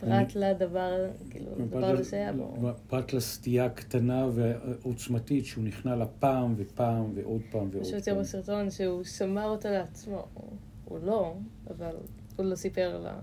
פרט 0.00 0.34
לדבר, 0.36 1.10
כאילו, 1.30 1.50
לדבר 1.58 1.84
הזה 1.86 2.04
שהיה 2.10 2.32
בו. 2.32 2.56
פרט 2.88 3.12
לסטייה 3.12 3.64
הקטנה 3.64 4.26
והעוצמתית 4.34 5.44
שהוא 5.46 5.64
נכנע 5.64 5.96
לה 5.96 6.06
פעם 6.06 6.54
ופעם 6.56 7.12
ועוד 7.14 7.40
פעם 7.50 7.68
ועוד 7.72 7.82
פשוט 7.82 7.94
יותר 7.94 8.12
פעם. 8.14 8.20
בסרטון 8.22 8.70
שהוא 8.70 9.04
שמר 9.04 9.44
אותה 9.44 9.70
לעצמו. 9.70 10.26
הוא- 10.34 10.98
לא, 11.02 11.34
אבל 11.70 11.94
הוא 12.36 12.46
לא 12.46 12.54
סיפר 12.56 12.98
לה, 12.98 13.18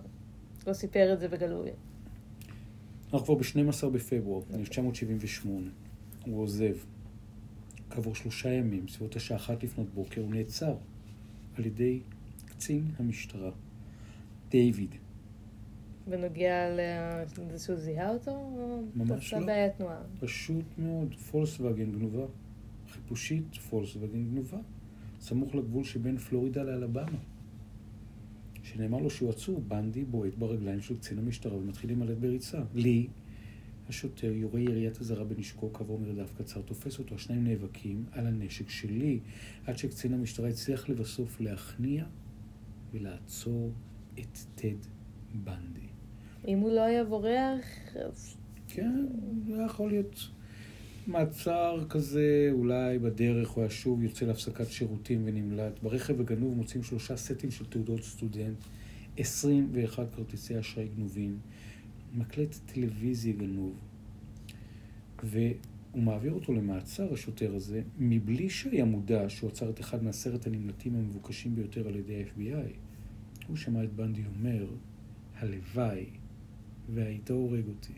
לא 0.68 0.74
סיפר 0.74 1.14
את 1.14 1.20
זה 1.20 1.28
בגלוי. 1.28 1.70
אנחנו 3.14 3.26
כבר 3.26 3.36
ב-12 3.36 3.90
בפברואר 3.90 4.42
1978. 4.54 5.68
הוא 6.26 6.42
עוזב. 6.44 6.76
כעבור 7.90 8.16
שלושה 8.16 8.50
ימים, 8.50 8.86
בסביבות 8.86 9.16
השעה 9.16 9.38
אחת 9.38 9.64
לפנות 9.64 9.88
בוקר, 9.94 10.22
הוא 10.22 10.32
נעצר 10.34 10.76
על 11.58 11.66
ידי 11.66 12.00
קצין 12.46 12.84
המשטרה, 13.00 13.52
דיוויד. 14.50 14.96
בנוגע 16.08 16.70
לזה 17.50 17.66
שהוא 17.66 17.76
זיהה 17.76 18.10
אותו? 18.10 18.32
או 18.32 18.84
ממש 18.96 19.34
לא. 19.34 19.46
בעיית 19.46 19.76
תנועה. 19.78 20.02
פשוט 20.20 20.66
מאוד, 20.78 21.16
פולקסווגן 21.16 21.92
גנובה. 21.92 22.26
חיפושית, 22.90 23.56
פולקסווגן 23.56 24.26
גנובה. 24.26 24.58
סמוך 25.20 25.56
לגבול 25.56 25.84
שבין 25.84 26.18
פלורידה 26.18 26.64
לאלבמה. 26.64 27.18
שנאמר 28.64 28.98
לו 28.98 29.10
שהוא 29.10 29.30
עצור, 29.30 29.62
בנדי 29.68 30.04
בועט 30.04 30.34
ברגליים 30.38 30.82
של 30.82 30.98
קצין 30.98 31.20
המשטרה 31.20 31.58
ומתחיל 31.58 31.90
להימלט 31.90 32.18
בריצה. 32.18 32.62
לי, 32.74 33.08
השוטר 33.90 34.32
יורה 34.32 34.60
יריית 34.60 35.02
אזהרה 35.02 35.24
בנשקו, 35.24 35.74
כעבור 35.74 36.00
מרדף 36.00 36.34
קצר, 36.38 36.62
תופס 36.62 37.00
אותו, 37.00 37.16
השניים 37.16 37.44
נאבקים 37.44 38.06
על 38.12 38.28
הנשק 38.28 38.70
שלי, 38.70 39.20
עד 39.66 39.78
שקצין 39.78 40.14
המשטרה 40.14 40.50
הצליח 40.50 40.90
לבסוף 40.90 41.42
להכניע 41.42 42.06
ולעצור 42.94 43.72
את 44.20 44.38
טד 44.56 44.88
בנדי. 45.34 45.95
אם 46.48 46.60
הוא 46.60 46.72
לא 46.72 46.82
היה 46.82 47.04
בורח, 47.04 47.66
אז 48.06 48.38
כן, 48.68 49.06
זה 49.48 49.62
יכול 49.66 49.90
להיות 49.90 50.28
מעצר 51.08 51.86
כזה, 51.90 52.50
אולי 52.52 53.00
בדרך 53.00 53.50
הוא 53.50 53.62
היה 53.62 53.70
שוב 53.70 54.04
יוצא 54.04 54.26
להפסקת 54.26 54.68
שירותים 54.68 55.22
ונמלט. 55.26 55.80
ברכב 55.84 56.22
הגנוב 56.22 56.58
מוצאים 56.58 56.84
שלושה 56.84 57.18
סטים 57.18 57.52
של 57.52 57.66
תעודות 57.66 58.04
סטודנט, 58.04 58.58
21 59.18 60.08
כרטיסי 60.16 60.60
אשראי 60.60 60.88
גנובים, 60.88 61.40
מקלט 62.14 62.56
טלוויזיה 62.66 63.34
גנוב, 63.34 63.74
והוא 65.24 66.04
מעביר 66.04 66.34
אותו 66.34 66.54
למעצר, 66.54 67.14
השוטר 67.14 67.56
הזה, 67.56 67.82
מבלי 68.00 68.50
שהיה 68.50 68.86
מודע 68.86 69.30
שהוא 69.30 69.50
עצר 69.50 69.70
את 69.70 69.80
אחד 69.80 70.04
מעשרת 70.04 70.48
הנמלטים 70.48 70.96
המבוקשים 70.96 71.56
ביותר 71.56 71.88
על 71.88 71.96
ידי 71.96 72.24
ה-FBI. 72.24 72.74
הוא 73.48 73.56
שמע 73.56 73.84
את 73.84 73.94
בנדי 73.94 74.22
אומר, 74.26 74.68
הלוואי 75.36 76.06
והיית 76.94 77.30
הורג 77.30 77.68
אותי. 77.68 77.94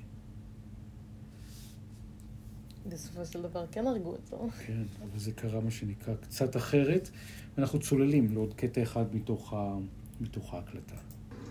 בסופו 2.89 3.25
של 3.25 3.41
דבר 3.41 3.65
כן 3.71 3.87
הרגו 3.87 4.09
אותו. 4.09 4.47
כן, 4.65 4.83
אבל 5.01 5.19
זה 5.19 5.31
קרה 5.31 5.61
מה 5.61 5.71
שנקרא 5.71 6.13
קצת 6.15 6.57
אחרת, 6.57 7.09
ואנחנו 7.57 7.79
צוללים 7.79 8.33
לעוד 8.33 8.53
קטע 8.53 8.83
אחד 8.83 9.15
מתוך, 9.15 9.53
ה... 9.53 9.75
מתוך 10.21 10.53
ההקלטה. 10.53 10.95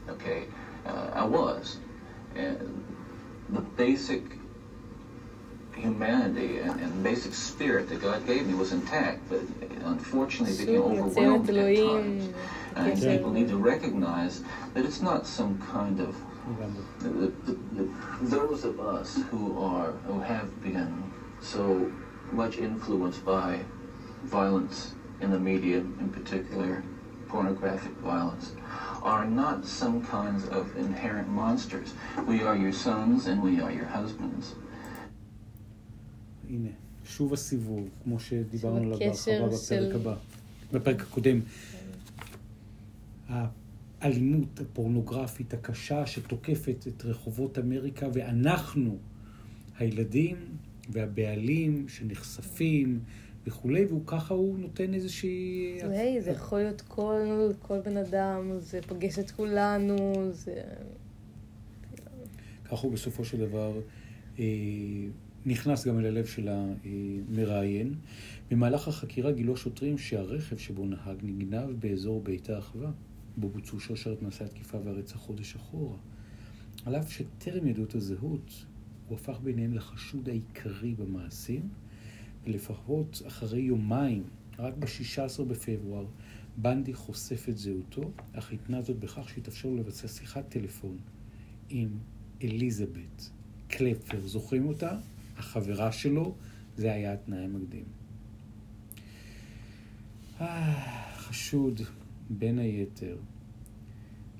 Okay, 0.09 0.43
uh, 0.87 1.23
I 1.23 1.25
was. 1.25 1.79
And 2.37 2.59
the 3.57 3.65
basic 3.83 4.23
humanity 5.75 6.59
and, 6.59 6.81
and 6.85 7.03
basic 7.03 7.35
spirit 7.35 7.89
that 7.91 8.01
God 8.09 8.21
gave 8.27 8.47
me 8.49 8.55
was 8.55 8.73
intact, 8.73 9.21
but 9.29 9.43
unfortunately 9.85 10.55
it 10.55 10.67
became 10.67 10.83
overwhelmed 10.83 11.51
at 11.51 11.77
times. 11.77 12.25
And 12.77 13.03
people 13.13 13.31
need 13.39 13.49
to 13.49 13.59
recognize 13.73 14.35
that 14.75 14.85
it's 14.89 15.03
not 15.11 15.27
some 15.39 15.55
kind 15.75 16.01
of. 16.01 16.13
the, 17.00 17.10
the, 17.46 17.54
the, 17.78 17.86
those 18.36 18.62
of 18.66 18.80
us 18.80 19.10
who 19.30 19.44
are 19.70 19.92
who 20.08 20.20
have 20.20 20.50
been 20.64 20.92
so 21.42 21.64
much 22.32 22.54
influenced 22.58 23.24
by 23.26 23.60
violence 24.26 24.78
in 25.22 25.30
the 25.36 25.40
media, 25.40 25.78
in 26.04 26.10
particular 26.20 26.84
pornographic 27.28 27.96
violence, 28.12 28.46
are 29.04 29.26
not 29.42 29.58
some 29.66 29.98
kinds 30.16 30.44
of 30.58 30.64
inherent 30.86 31.28
monsters. 31.30 31.90
We 32.28 32.38
are 32.48 32.56
your 32.66 32.74
sons 32.88 33.28
and 33.30 33.38
we 33.48 33.54
are 33.64 33.72
your 33.80 33.90
husbands. 33.98 34.46
הנה, 36.50 36.70
שוב 37.06 37.34
הסיבוב, 37.34 37.88
כמו 38.04 38.20
שדיברנו 38.20 38.78
עליו 38.78 38.98
הקשר 39.08 39.48
בהרחבה 39.50 39.56
בפרק 39.56 39.62
של- 39.70 39.96
הבא, 39.96 40.16
בפרק 40.74 41.02
הקודם. 41.02 41.40
האלימות 44.01 44.61
הפורנוגרפית 44.61 45.55
הקשה 45.55 46.07
שתוקפת 46.07 46.85
את 46.89 47.05
רחובות 47.05 47.59
אמריקה, 47.59 48.07
ואנחנו, 48.13 48.99
הילדים 49.79 50.37
והבעלים 50.91 51.89
שנחשפים 51.89 53.01
וכולי, 53.47 53.85
והוא 53.85 54.03
ככה 54.07 54.35
הוא 54.35 54.59
נותן 54.59 54.95
איזושהי... 54.95 55.79
היי, 55.83 56.23
זה 56.23 56.31
יכול 56.31 56.59
להיות 56.59 56.81
כל, 56.81 57.53
כל 57.63 57.81
בן 57.81 57.97
אדם, 57.97 58.51
זה 58.59 58.81
פוגש 58.87 59.19
את 59.19 59.31
כולנו, 59.31 60.15
זה... 60.33 60.63
ככה 62.65 62.87
הוא 62.87 62.93
בסופו 62.93 63.25
של 63.25 63.39
דבר 63.39 63.81
אה, 64.39 64.45
נכנס 65.47 65.87
גם 65.87 65.99
אל 65.99 66.07
הלב 66.07 66.27
של 66.27 66.49
המראיין. 66.49 67.95
במהלך 68.51 68.89
החקירה 68.89 69.33
גילו 69.33 69.55
השוטרים 69.55 69.99
שהרכב 69.99 70.57
שבו 70.57 70.85
נהג 70.85 71.17
נגנב 71.23 71.71
באזור 71.81 72.21
בית 72.21 72.51
האחווה, 72.51 72.91
בו 73.37 73.49
בוצעו 73.49 73.81
שרשרת 73.81 74.23
מעשי 74.23 74.45
התקיפה 74.45 74.79
והרצח 74.85 75.17
חודש 75.17 75.57
אחורה. 75.57 75.97
על 76.85 76.97
אף 76.97 77.13
שטרם 77.13 77.67
ידעו 77.67 77.85
את 77.85 77.95
הזהות, 77.95 78.65
הוא 79.09 79.17
הפך 79.17 79.39
ביניהם 79.43 79.75
לחשוד 79.75 80.29
העיקרי 80.29 80.95
במעשים, 80.95 81.69
ולפחות 82.45 83.23
אחרי 83.27 83.61
יומיים, 83.61 84.25
רק 84.59 84.75
ב-16 84.75 85.45
בפברואר, 85.45 86.07
בנדי 86.57 86.95
חושף 86.95 87.49
את 87.49 87.59
זהותו, 87.59 88.11
אך 88.33 88.53
התנה 88.53 88.83
זאת 88.83 88.99
בכך 88.99 89.29
שהתאפשר 89.29 89.69
לו 89.69 89.77
לבצע 89.77 90.09
שיחת 90.09 90.49
טלפון 90.49 90.99
עם 91.69 91.89
אליזבת 92.43 93.31
קלפר, 93.69 94.27
זוכרים 94.27 94.69
אותה? 94.69 94.99
החברה 95.37 95.93
שלו, 95.93 96.35
זה 96.77 96.93
היה 96.93 97.13
התנאי 97.13 97.45
המקדים. 97.45 97.85
אה, 100.41 101.13
חשוד, 101.17 101.81
בין 102.31 102.59
היתר, 102.59 103.17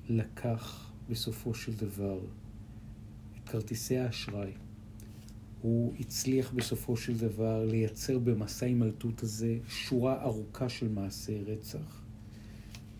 לקח 0.09 0.91
בסופו 1.09 1.53
של 1.53 1.73
דבר 1.73 2.19
את 3.37 3.49
כרטיסי 3.49 3.97
האשראי. 3.97 4.51
הוא 5.61 5.93
הצליח 5.99 6.51
בסופו 6.51 6.97
של 6.97 7.17
דבר 7.17 7.65
לייצר 7.65 8.19
במסע 8.19 8.65
ההימלטות 8.65 9.23
הזה 9.23 9.57
שורה 9.67 10.23
ארוכה 10.23 10.69
של 10.69 10.87
מעשי 10.87 11.43
רצח. 11.43 12.03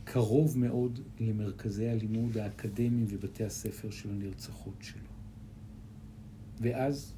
קרוב 0.03 0.57
מאוד 0.57 0.99
למרכזי 1.19 1.89
הלימוד 1.89 2.37
האקדמיים 2.37 3.05
ובתי 3.09 3.43
הספר 3.43 3.89
של 3.89 4.09
הנרצחות 4.09 4.77
שלו. 4.81 5.07
ואז, 6.61 7.13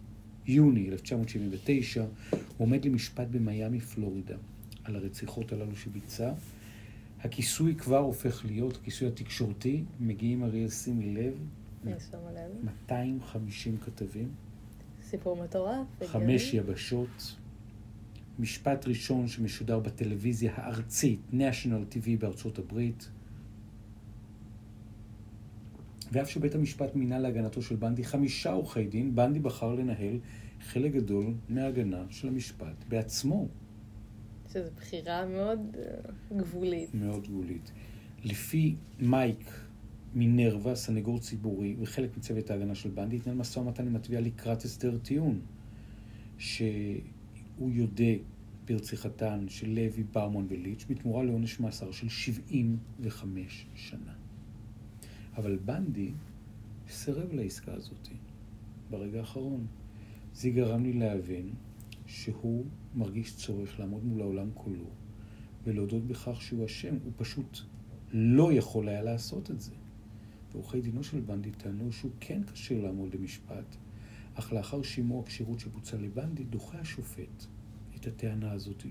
יוני 0.46 0.90
1979, 0.90 2.02
הוא 2.02 2.10
עומד 2.58 2.86
למשפט 2.86 3.28
במיאמי, 3.32 3.80
פלורידה, 3.80 4.36
על 4.84 4.96
הרציחות 4.96 5.52
הללו 5.52 5.76
שביצע. 5.76 6.34
הכיסוי 7.24 7.76
כבר 7.76 7.98
הופך 7.98 8.46
להיות, 8.46 8.78
הכיסוי 8.78 9.08
התקשורתי, 9.08 9.84
מגיעים 10.00 10.44
אריאל, 10.44 10.70
שימי 10.70 11.14
לב, 11.14 11.34
אני 11.84 11.94
שמה 12.12 12.32
לב. 12.32 12.52
250 12.64 13.78
כתבים, 13.78 14.32
סיפור 15.04 15.44
מטורף. 15.44 15.88
חמש. 16.06 16.54
יבשות, 16.54 17.36
משפט 18.40 18.88
ראשון 18.88 19.28
שמשודר 19.28 19.80
בטלוויזיה 19.80 20.52
הארצית, 20.56 21.20
national 21.32 21.94
TV 21.94 22.08
בארצות 22.20 22.60
הברית. 22.60 23.10
ואף 26.12 26.30
שבית 26.30 26.56
המשפט 26.56 26.96
מינה 26.96 27.20
להגנתו 27.20 27.62
של 27.62 27.76
בנדי 27.76 28.04
חמישה 28.04 28.52
עורכי 28.52 28.88
דין, 28.88 29.16
בנדי 29.16 29.40
בחר 29.40 29.74
לנהל 29.76 30.20
חלק 30.62 30.92
גדול 30.92 31.34
מההגנה 31.50 32.04
של 32.10 32.28
המשפט 32.28 32.84
בעצמו. 32.90 33.48
שזו 34.50 34.70
בחירה 34.76 35.26
מאוד 35.26 35.60
אה, 35.78 36.38
גבולית. 36.38 36.94
מאוד 36.94 37.28
גבולית. 37.28 37.72
לפי 38.24 38.76
מייק 39.00 39.52
מינרווה, 40.14 40.76
סנגור 40.76 41.20
ציבורי 41.20 41.76
וחלק 41.80 42.18
מצוות 42.18 42.52
ההגנה 42.52 42.76
של 42.76 42.90
בנדי, 42.90 43.16
התנהל 43.16 43.36
משא 43.36 43.60
ומתן 43.60 43.88
עם 43.88 43.96
התביעה 43.96 44.22
לקראת 44.22 44.64
הסדר 44.64 44.98
טיעון, 44.98 45.40
שהוא 46.38 47.72
יודה 47.72 48.14
ברציחתן 48.66 49.46
של 49.50 49.70
לוי, 49.70 50.04
ברמון 50.04 50.48
וליץ' 50.50 50.86
בתמורה 50.90 51.24
לעונש 51.24 51.60
מאסר 51.60 51.92
של 51.92 52.10
75 52.10 53.66
שנה. 53.76 54.14
אבל 55.38 55.58
בנדי 55.66 56.12
סירב 56.90 57.34
לעסקה 57.34 57.74
הזאת 57.74 58.08
ברגע 58.90 59.20
האחרון. 59.20 59.68
זה 60.34 60.50
גרם 60.50 60.84
לי 60.84 60.94
להבין 60.94 61.50
שהוא 62.10 62.66
מרגיש 62.96 63.36
צורך 63.36 63.80
לעמוד 63.80 64.06
מול 64.06 64.22
העולם 64.22 64.50
כולו 64.54 64.90
ולהודות 65.64 66.08
בכך 66.08 66.42
שהוא 66.42 66.66
אשם. 66.66 66.96
הוא 67.04 67.12
פשוט 67.18 67.58
לא 68.12 68.54
יכול 68.54 68.90
היה 68.90 69.02
לעשות 69.02 69.52
את 69.52 69.62
זה. 69.62 69.72
ועורכי 70.52 70.82
דינו 70.82 71.04
של 71.04 71.20
בנדי 71.20 71.52
טענו 71.52 71.92
שהוא 71.92 72.12
כן 72.20 72.42
כשיר 72.54 72.82
לעמוד 72.82 73.16
למשפט, 73.16 73.76
אך 74.34 74.54
לאחר 74.54 74.82
שימוע 74.82 75.26
כשירות 75.26 75.60
שבוצע 75.60 75.98
לבנדי, 75.98 76.44
דוחה 76.44 76.80
השופט 76.80 77.46
את 77.96 78.08
הטענה 78.08 78.52
הזאת. 78.52 78.84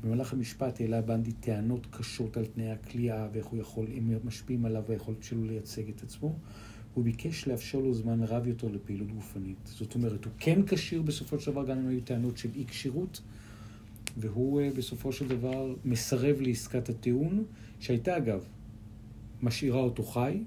במהלך 0.00 0.32
המשפט 0.32 0.80
העלה 0.80 1.02
בנדי 1.02 1.32
טענות 1.32 1.86
קשות 1.90 2.36
על 2.36 2.46
תנאי 2.46 2.70
הכליאה 2.70 3.28
ואיך 3.32 3.46
הוא 3.46 3.60
יכול, 3.60 3.86
אם 3.98 4.14
משפיעים 4.24 4.64
עליו 4.64 4.82
והיכולת 4.88 5.22
שלו 5.22 5.44
לייצג 5.44 5.88
את 5.88 6.02
עצמו. 6.02 6.38
הוא 6.98 7.04
ביקש 7.04 7.46
לאפשר 7.46 7.78
לו 7.78 7.94
זמן 7.94 8.22
רב 8.22 8.46
יותר 8.46 8.68
לפעילות 8.68 9.12
גופנית. 9.12 9.58
זאת 9.64 9.94
אומרת, 9.94 10.24
הוא 10.24 10.32
כן 10.38 10.66
כשיר 10.66 11.02
בסופו 11.02 11.40
של 11.40 11.50
דבר, 11.50 11.64
גם 11.66 11.78
אם 11.78 11.88
היו 11.88 12.00
טענות 12.00 12.38
של 12.38 12.48
אי 12.54 12.64
כשירות, 12.66 13.20
והוא 14.16 14.60
אה, 14.60 14.70
בסופו 14.76 15.12
של 15.12 15.28
דבר 15.28 15.74
מסרב 15.84 16.40
לעסקת 16.40 16.88
הטיעון, 16.88 17.44
שהייתה 17.80 18.16
אגב, 18.16 18.44
משאירה 19.42 19.80
אותו 19.80 20.02
חי, 20.02 20.42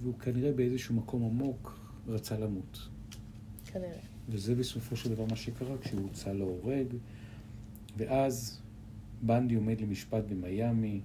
והוא 0.00 0.18
כנראה 0.18 0.52
באיזשהו 0.52 0.94
מקום 0.94 1.24
עמוק 1.24 1.78
רצה 2.08 2.38
למות. 2.38 2.88
כנראה. 3.66 3.98
וזה 4.28 4.54
בסופו 4.54 4.96
של 4.96 5.10
דבר 5.10 5.24
מה 5.30 5.36
שקרה 5.36 5.78
כשהוא 5.78 6.02
הוצא 6.02 6.32
להורג, 6.32 6.86
ואז 7.96 8.60
בנדי 9.22 9.54
עומד 9.54 9.80
למשפט 9.80 10.24
במיאמי, 10.28 11.00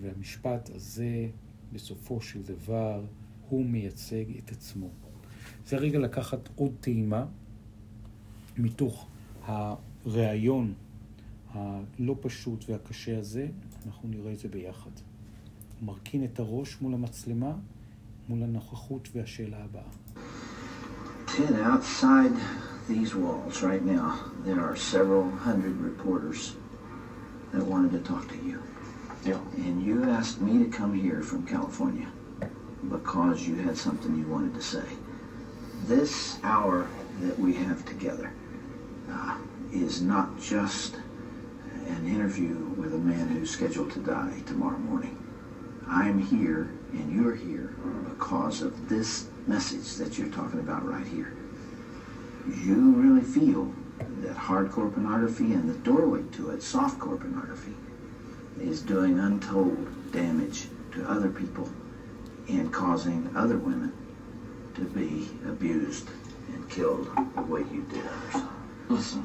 והמשפט 0.00 0.70
הזה, 0.74 1.28
בסופו 1.72 2.20
של 2.20 2.42
דבר, 2.42 3.04
הוא 3.48 3.66
מייצג 3.66 4.24
את 4.38 4.52
עצמו. 4.52 4.88
זה 5.66 5.76
רגע 5.76 5.98
לקחת 5.98 6.48
עוד 6.56 6.72
טעימה 6.80 7.26
מתוך 8.58 9.06
הראיון 9.44 10.74
הלא 11.52 12.16
פשוט 12.20 12.64
והקשה 12.68 13.18
הזה, 13.18 13.48
אנחנו 13.86 14.08
נראה 14.08 14.32
את 14.32 14.38
זה 14.38 14.48
ביחד. 14.48 14.90
הוא 15.80 15.86
מרכין 15.86 16.24
את 16.24 16.38
הראש 16.40 16.80
מול 16.80 16.94
המצלמה, 16.94 17.54
מול 18.28 18.42
הנוכחות 18.42 19.08
והשאלה 19.12 19.64
הבאה. 19.64 19.90
Ted, 21.26 21.54
outside 21.54 22.36
these 22.88 23.14
walls 23.14 23.62
right 23.62 23.84
now, 23.96 24.08
there 24.44 24.60
are 24.60 24.76
several 24.76 25.30
hundred 25.46 25.76
reporters 25.90 26.56
that 27.52 27.64
wanted 27.72 27.92
to 27.96 28.00
talk 28.10 28.28
to 28.28 28.38
you. 28.48 28.71
And 29.24 29.82
you 29.82 30.10
asked 30.10 30.40
me 30.40 30.64
to 30.64 30.70
come 30.70 30.94
here 30.94 31.22
from 31.22 31.46
California 31.46 32.08
because 32.90 33.46
you 33.46 33.54
had 33.56 33.76
something 33.76 34.16
you 34.16 34.26
wanted 34.26 34.54
to 34.54 34.62
say. 34.62 34.84
This 35.84 36.38
hour 36.42 36.88
that 37.20 37.38
we 37.38 37.54
have 37.54 37.84
together 37.84 38.32
uh, 39.08 39.38
is 39.72 40.02
not 40.02 40.40
just 40.40 40.96
an 41.86 42.06
interview 42.06 42.56
with 42.76 42.94
a 42.94 42.98
man 42.98 43.28
who's 43.28 43.50
scheduled 43.50 43.92
to 43.92 44.00
die 44.00 44.42
tomorrow 44.46 44.78
morning. 44.78 45.16
I'm 45.86 46.18
here 46.18 46.72
and 46.92 47.12
you're 47.14 47.34
here 47.34 47.76
because 48.08 48.62
of 48.62 48.88
this 48.88 49.28
message 49.46 49.94
that 49.96 50.18
you're 50.18 50.30
talking 50.30 50.58
about 50.60 50.84
right 50.84 51.06
here. 51.06 51.36
You 52.46 52.92
really 52.94 53.22
feel 53.22 53.72
that 53.98 54.36
hardcore 54.36 54.92
pornography 54.92 55.52
and 55.52 55.68
the 55.68 55.78
doorway 55.78 56.22
to 56.32 56.50
it, 56.50 56.60
softcore 56.60 57.20
pornography, 57.20 57.74
is 58.60 58.82
doing 58.82 59.18
untold 59.18 60.12
damage 60.12 60.68
to 60.92 61.08
other 61.08 61.28
people 61.28 61.68
and 62.48 62.72
causing 62.72 63.30
other 63.36 63.56
women 63.56 63.92
to 64.74 64.82
be 64.82 65.30
abused 65.48 66.08
and 66.48 66.68
killed 66.70 67.10
the 67.34 67.42
way 67.42 67.60
you 67.72 67.82
did 67.90 68.04
others. 68.06 68.42
Listen, 68.88 69.24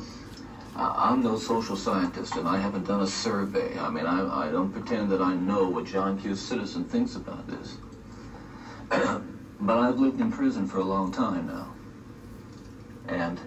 I'm 0.76 1.24
no 1.24 1.38
social 1.38 1.76
scientist, 1.76 2.36
and 2.36 2.48
I 2.48 2.58
haven't 2.58 2.86
done 2.86 3.02
a 3.02 3.08
survey. 3.08 3.78
I 3.80 3.90
mean, 3.90 4.06
I, 4.06 4.48
I 4.48 4.52
don't 4.52 4.72
pretend 4.72 5.10
that 5.10 5.22
I 5.22 5.34
know 5.34 5.68
what 5.68 5.86
John 5.86 6.20
Q. 6.20 6.36
Citizen 6.36 6.86
thinks 6.86 7.16
about 7.16 7.48
this. 7.48 7.78
but 8.90 9.78
I've 9.78 10.00
lived 10.00 10.22
in 10.22 10.32
prison 10.32 10.68
for 10.68 10.78
a 10.78 10.84
long 10.84 11.12
time 11.12 11.48
now. 11.48 11.74
And 13.08 13.40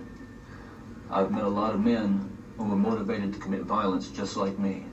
I've 1.10 1.30
met 1.30 1.44
a 1.44 1.48
lot 1.48 1.74
of 1.74 1.80
men 1.80 2.36
who 2.56 2.64
were 2.64 2.76
motivated 2.76 3.32
to 3.34 3.38
commit 3.38 3.62
violence 3.62 4.08
just 4.08 4.36
like 4.36 4.58
me 4.58 4.86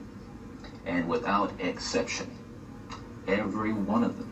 And 0.87 1.07
without 1.07 1.49
exception, 1.59 2.27
every 3.27 3.73
one 3.73 4.03
of 4.03 4.13
them 4.19 4.31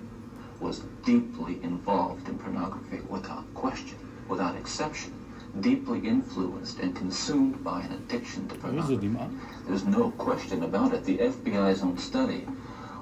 was 0.60 0.76
deeply 1.06 1.54
involved 1.64 2.28
in 2.30 2.36
pornography 2.38 3.00
without 3.10 3.46
question, 3.54 3.98
without 4.30 4.56
exception, 4.56 5.12
deeply 5.60 6.00
influenced 6.16 6.80
and 6.80 6.96
consumed 6.96 7.56
by 7.64 7.82
an 7.82 7.92
addiction 8.00 8.48
to 8.50 8.56
איזה 8.56 8.62
pornography. 8.62 9.08
דמעה. 9.08 9.28
There's 9.68 9.86
no 9.98 10.12
question 10.26 10.64
about 10.64 10.94
it. 10.94 11.04
The 11.06 11.18
FBI's 11.20 11.82
own 11.84 11.98
study 11.98 12.42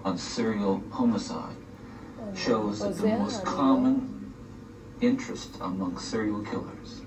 on 0.05 0.17
serial 0.17 0.81
homicide 0.91 1.57
shows 2.35 2.79
that 2.79 2.95
the 2.97 3.07
חוזר, 3.07 3.19
most 3.19 3.41
אני- 3.41 3.45
common 3.45 3.95
interest 5.01 5.51
among 5.61 5.97
serial 5.97 6.41
killers 6.51 7.01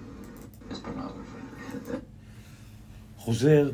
is 0.71 0.79
pornography. 0.79 1.97
חוזר 3.19 3.71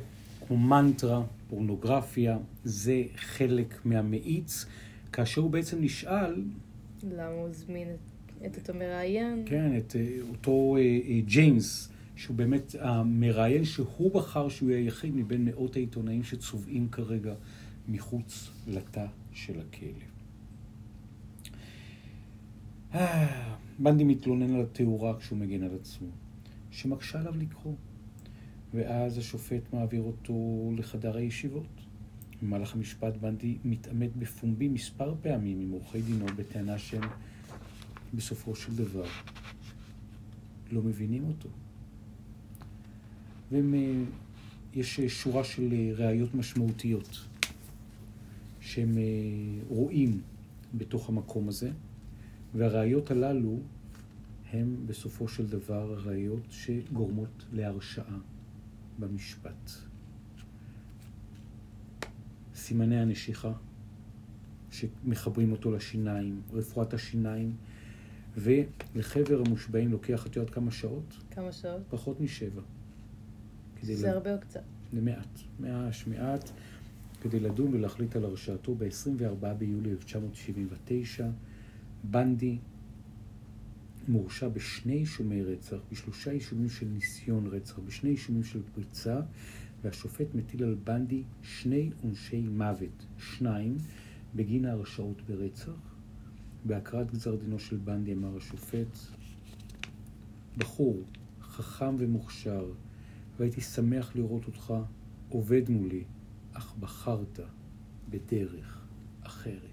כמו 0.46 0.56
מנטרה, 0.56 1.22
פורנוגרפיה, 1.53 2.37
זה 2.63 3.03
חלק 3.15 3.85
מהמאיץ, 3.85 4.65
כאשר 5.11 5.41
הוא 5.41 5.49
בעצם 5.51 5.81
נשאל, 5.81 6.43
למה 7.11 7.25
הוא 7.27 7.47
הזמין 7.47 7.87
את- 8.45 8.57
אותו 8.57 8.73
מראיין? 8.73 9.43
כן, 9.45 9.77
את 9.77 9.95
אה, 9.95 10.17
אותו 10.29 10.75
אה, 10.77 10.81
אה, 10.81 11.19
ג'יימס, 11.25 11.89
שהוא 12.15 12.35
באמת 12.35 12.75
המראיין 12.79 13.65
שהוא 13.65 14.13
בחר 14.13 14.49
שהוא 14.49 14.69
יהיה 14.69 14.79
היחיד 14.81 15.15
מבין 15.15 15.45
מאות 15.45 15.75
העיתונאים 15.75 16.23
שצובעים 16.23 16.89
כרגע 16.89 17.33
מחוץ 17.87 18.49
לתא 18.67 19.05
של 19.33 19.53
הכלא. 19.59 20.03
בנדי 23.79 24.03
מתלונן 24.03 24.55
על 24.55 24.61
התאורה 24.61 25.19
כשהוא 25.19 25.37
מגן 25.39 25.63
על 25.63 25.75
עצמו, 25.81 26.07
שמקשה 26.71 27.19
עליו 27.19 27.33
לקרוא. 27.37 27.73
ואז 28.73 29.17
השופט 29.17 29.73
מעביר 29.73 30.01
אותו 30.01 30.71
לחדר 30.77 31.17
הישיבות. 31.17 31.67
במהלך 32.41 32.75
המשפט 32.75 33.17
בנדי 33.17 33.57
מתעמת 33.65 34.15
בפומבי 34.15 34.67
מספר 34.67 35.15
פעמים 35.21 35.59
עם 35.59 35.71
עורכי 35.71 36.01
דינו 36.01 36.25
בטענה 36.25 36.77
שהם 36.77 37.03
בסופו 38.13 38.55
של 38.55 38.75
דבר 38.75 39.05
לא 40.71 40.81
מבינים 40.81 41.23
אותו. 41.27 41.49
ויש 43.51 44.99
שורה 44.99 45.43
של 45.43 45.73
אה, 45.73 45.91
ראיות 45.95 46.35
משמעותיות 46.35 47.19
שהם 48.61 48.97
אה, 48.97 49.03
רואים 49.67 50.21
בתוך 50.77 51.09
המקום 51.09 51.49
הזה, 51.49 51.71
והראיות 52.55 53.11
הללו 53.11 53.59
הם 54.51 54.75
בסופו 54.85 55.27
של 55.27 55.47
דבר 55.47 55.99
ראיות 56.05 56.43
שגורמות 56.49 57.45
להרשעה 57.51 58.17
במשפט. 58.99 59.69
סימני 62.55 62.99
הנשיכה 62.99 63.51
שמחברים 64.71 65.51
אותו 65.51 65.71
לשיניים, 65.71 66.41
רפואת 66.53 66.93
השיניים, 66.93 67.55
ולחבר 68.37 69.41
המושבעים 69.45 69.91
לוקח, 69.91 70.27
את 70.27 70.35
יודעת 70.35 70.53
כמה 70.53 70.71
שעות? 70.71 71.13
כמה 71.31 71.51
שעות? 71.51 71.81
פחות 71.89 72.21
משבע. 72.21 72.61
זה 73.81 73.93
לדון- 73.93 74.09
הרבה 74.09 74.35
או 74.35 74.39
קצת. 74.41 74.63
זה 74.93 75.01
מעט, 75.01 75.39
ממש 75.59 76.07
מעט, 76.07 76.49
כדי 77.21 77.39
לדון 77.39 77.73
ולהחליט 77.73 78.15
על 78.15 78.25
הרשעתו 78.25 78.75
ב-24 78.75 79.53
ביולי 79.57 79.91
1979. 79.91 81.27
בנדי 82.03 82.57
מורשע 84.07 84.47
בשני 84.47 84.93
אישומי 84.93 85.43
רצח, 85.43 85.77
בשלושה 85.91 86.31
אישומים 86.31 86.69
של 86.69 86.85
ניסיון 86.85 87.47
רצח, 87.47 87.79
בשני 87.79 88.09
אישומים 88.09 88.43
של 88.43 88.61
פריצה, 88.73 89.21
והשופט 89.83 90.35
מטיל 90.35 90.63
על 90.63 90.75
בנדי 90.83 91.23
שני 91.41 91.89
עונשי 92.01 92.41
מוות, 92.41 93.05
שניים 93.17 93.77
בגין 94.35 94.65
ההרשעות 94.65 95.21
ברצח. 95.21 95.93
בהקראת 96.65 97.11
גזר 97.11 97.35
דינו 97.35 97.59
של 97.59 97.77
בנדי 97.77 98.13
אמר 98.13 98.37
השופט, 98.37 98.97
בחור 100.57 101.03
חכם 101.41 101.95
ומוכשר, 101.97 102.71
והייתי 103.39 103.61
שמח 103.61 104.15
לראות 104.15 104.45
אותך 104.45 104.73
עובד 105.29 105.69
מולי, 105.69 106.03
אך 106.53 106.75
בחרת 106.79 107.39
בדרך 108.09 108.81
אחרת. 109.21 109.72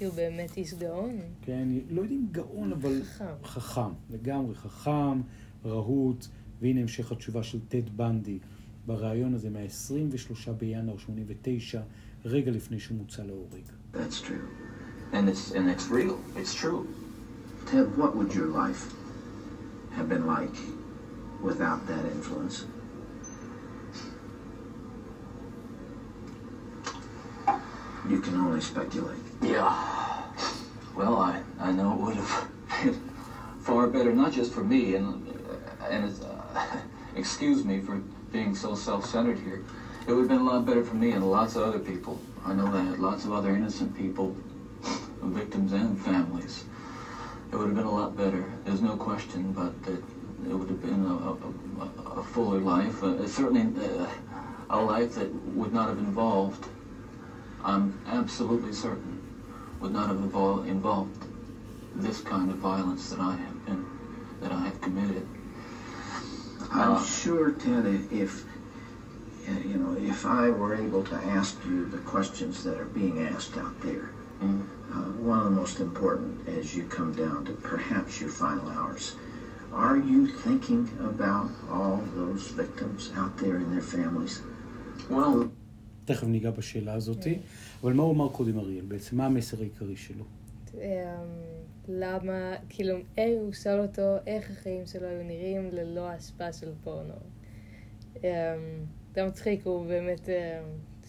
כי 0.00 0.04
הוא 0.06 0.14
באמת 0.14 0.56
איש 0.56 0.74
גאון. 0.74 1.18
כן, 1.42 1.68
לא 1.90 2.02
יודע 2.02 2.14
אם 2.14 2.26
גאון, 2.32 2.72
אבל 2.72 3.02
חכם. 3.04 3.24
חכם, 3.44 3.92
לגמרי 4.10 4.54
חכם, 4.54 5.20
רהוט, 5.64 6.26
והנה 6.60 6.80
המשך 6.80 7.12
התשובה 7.12 7.42
של 7.42 7.58
טד 7.68 7.96
בנדי 7.96 8.38
בריאיון 8.86 9.34
הזה 9.34 9.50
מה-23 9.50 10.52
בינואר 10.52 10.98
89, 10.98 11.80
רגע 12.24 12.50
לפני 12.50 12.80
שהוא 12.80 12.98
מוצא 12.98 13.22
להורג. 13.22 13.62
That's 13.94 14.20
true. 14.26 14.46
And 15.12 15.28
it's 15.28 15.54
and 15.54 15.68
it's 15.74 15.88
real. 15.90 16.16
It's 16.36 16.54
true. 16.54 16.86
Ted, 17.70 17.86
what 17.98 18.16
would 18.16 18.32
your 18.34 18.50
life 18.62 18.82
have 19.96 20.08
been 20.08 20.26
like 20.36 20.56
without 21.48 21.80
that 21.90 22.04
influence? 22.16 22.56
You 28.10 28.18
can 28.24 28.34
only 28.44 28.62
speculate. 28.72 29.29
Yeah. 29.42 29.74
Well, 30.94 31.16
I, 31.18 31.42
I 31.58 31.72
know 31.72 31.92
it 31.92 31.98
would 31.98 32.16
have 32.16 32.48
been 32.82 33.00
far 33.60 33.86
better, 33.86 34.12
not 34.12 34.32
just 34.32 34.52
for 34.52 34.62
me, 34.62 34.94
and 34.94 35.26
and 35.88 36.12
uh, 36.24 36.76
excuse 37.14 37.64
me 37.64 37.80
for 37.80 37.96
being 38.32 38.54
so 38.54 38.74
self-centered 38.74 39.38
here. 39.38 39.62
It 40.06 40.12
would 40.12 40.20
have 40.20 40.28
been 40.28 40.40
a 40.40 40.44
lot 40.44 40.64
better 40.64 40.82
for 40.82 40.94
me 40.94 41.12
and 41.12 41.28
lots 41.30 41.54
of 41.56 41.62
other 41.62 41.78
people. 41.78 42.20
I 42.44 42.52
know 42.52 42.70
that 42.70 42.98
lots 42.98 43.24
of 43.24 43.32
other 43.32 43.54
innocent 43.54 43.94
people, 43.96 44.34
victims 45.22 45.72
and 45.72 45.98
families. 45.98 46.64
It 47.50 47.56
would 47.56 47.66
have 47.66 47.74
been 47.76 47.84
a 47.84 47.92
lot 47.94 48.16
better. 48.16 48.48
There's 48.64 48.80
no 48.80 48.94
question, 48.94 49.52
but 49.52 49.72
it, 49.90 50.02
it 50.48 50.54
would 50.54 50.68
have 50.68 50.80
been 50.80 51.04
a, 51.04 51.14
a, 51.14 51.32
a- 51.32 52.20
a 52.20 52.22
fuller 52.22 52.58
life. 52.58 53.02
Uh, 53.02 53.26
certainly 53.26 53.62
uh, 53.86 54.06
a 54.70 54.80
life 54.80 55.14
that 55.14 55.30
would 55.54 55.72
not 55.72 55.88
have 55.88 55.98
involved 55.98 56.66
I'm 57.62 57.92
absolutely 58.06 58.72
certain 58.72 59.19
would 59.80 59.92
not 59.92 60.08
have 60.08 60.16
involved, 60.18 60.68
involved 60.68 61.24
this 61.96 62.20
kind 62.20 62.50
of 62.50 62.56
violence 62.58 63.10
that 63.10 63.18
I 63.18 63.36
have 63.36 63.64
been, 63.66 63.84
that 64.40 64.52
I 64.52 64.60
have 64.60 64.80
committed. 64.80 65.26
I'm 66.70 66.92
Uh, 66.92 67.02
sure, 67.02 67.50
Ted, 67.52 67.86
if 68.10 68.44
you 69.66 69.76
know, 69.78 69.96
if 69.98 70.24
I 70.24 70.50
were 70.50 70.74
able 70.74 71.02
to 71.04 71.14
ask 71.14 71.56
you 71.66 71.86
the 71.86 71.98
questions 71.98 72.62
that 72.62 72.78
are 72.78 72.84
being 72.84 73.18
asked 73.20 73.56
out 73.56 73.80
there, 73.80 74.10
Mm. 74.40 74.62
uh, 74.92 74.94
one 75.20 75.38
of 75.38 75.44
the 75.44 75.50
most 75.50 75.80
important 75.80 76.46
as 76.48 76.74
you 76.74 76.84
come 76.84 77.12
down 77.12 77.44
to 77.44 77.52
perhaps 77.52 78.20
your 78.20 78.30
final 78.30 78.68
hours, 78.70 79.16
are 79.72 79.96
you 79.96 80.26
thinking 80.26 80.88
about 81.00 81.50
all 81.70 82.02
those 82.14 82.48
victims 82.48 83.10
out 83.16 83.36
there 83.38 83.56
and 83.56 83.72
their 83.72 83.82
families? 83.82 84.40
Well, 85.08 85.50
תכף 86.04 86.26
ניגע 86.26 86.50
בשאלה 86.50 86.94
הזאתי, 86.94 87.38
אבל 87.82 87.92
מה 87.92 88.02
הוא 88.02 88.12
אמר 88.14 88.28
קודם 88.28 88.58
אריאל 88.58 88.84
בעצם? 88.84 89.16
מה 89.16 89.26
המסר 89.26 89.60
העיקרי 89.60 89.96
שלו? 89.96 90.24
אמ, 90.74 90.80
למה, 91.88 92.54
כאילו, 92.68 92.96
אה, 93.18 93.34
הוא 93.40 93.52
שאל 93.52 93.80
אותו 93.80 94.16
איך 94.26 94.50
החיים 94.50 94.86
שלו 94.86 95.06
היו 95.06 95.22
נראים 95.22 95.68
ללא 95.72 96.08
ההשפעה 96.08 96.52
של 96.52 96.72
פורנו. 96.84 97.14
אמ, 98.16 98.28
זה 99.14 99.26
מצחיק, 99.26 99.66
הוא 99.66 99.86
באמת, 99.86 100.28
אמ, 100.28 100.34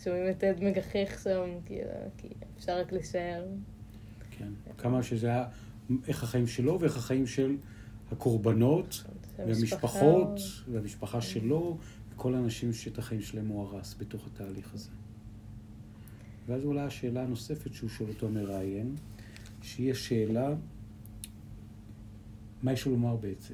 שומעים 0.04 0.30
את 0.30 0.44
עד 0.44 0.64
מגחך 0.64 1.20
שם, 1.24 1.50
כאילו, 1.66 1.90
כי 2.18 2.28
אפשר 2.58 2.80
רק 2.80 2.92
לשער. 2.92 3.46
כן. 4.32 4.48
כמה 4.78 5.04
שזה 5.04 5.28
היה, 5.28 5.46
איך 6.08 6.24
החיים 6.24 6.48
שלו 6.48 6.80
ואיך 6.80 6.98
החיים 6.98 7.28
של 7.28 7.58
הקורבנות 8.12 9.04
והמשפחות 9.38 10.40
והמשפחה 10.72 11.22
שלו 11.22 11.78
וכל 12.22 12.36
האנשים 12.36 12.74
שאת 12.74 12.98
החיים 12.98 13.22
שלהם 13.22 13.48
הוא 13.48 13.68
הרס 13.68 13.96
בתוך 14.00 14.28
התהליך 14.28 14.74
הזה. 14.74 14.90
ואז 16.48 16.64
עולה 16.64 16.86
השאלה 16.86 17.24
הנוספת 17.24 17.74
שהוא 17.74 17.90
שואל 17.90 18.10
אותו 18.10 18.28
המראיין, 18.28 18.96
שהיא 19.62 19.92
השאלה, 19.92 20.56
מה 22.64 22.74
יש 22.74 22.86
לו 22.86 22.92
לומר 22.92 23.16
בעצם? 23.16 23.54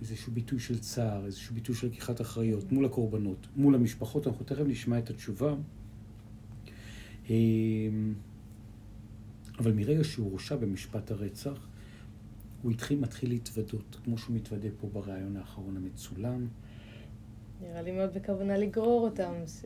איזשהו 0.00 0.32
ביטוי 0.32 0.60
של 0.60 0.78
צער, 0.78 1.26
איזשהו 1.26 1.54
ביטוי 1.54 1.74
של 1.74 1.86
לקיחת 1.86 2.20
אחריות 2.20 2.72
מול 2.72 2.84
הקורבנות, 2.84 3.46
מול 3.56 3.74
המשפחות, 3.74 4.26
אנחנו 4.26 4.44
תכף 4.44 4.64
נשמע 4.66 4.98
את 4.98 5.10
התשובה. 5.10 5.54
אמ, 7.30 8.14
אבל 9.58 9.72
מרגע 9.72 10.04
שהוא 10.04 10.30
הורשע 10.30 10.56
במשפט 10.56 11.10
הרצח, 11.10 11.68
הוא 12.62 12.72
התחיל, 12.72 13.00
מתחיל 13.00 13.30
להתוודות, 13.30 13.98
כמו 14.04 14.18
שהוא 14.18 14.36
מתוודה 14.36 14.68
פה 14.80 14.88
בריאיון 14.92 15.36
האחרון 15.36 15.76
המצולם. 15.76 16.46
נראה 17.62 17.82
לי 17.82 17.92
מאוד 17.92 18.14
בכוונה 18.14 18.56
לגרור 18.56 19.08
אותם. 19.08 19.32
ש... 19.46 19.64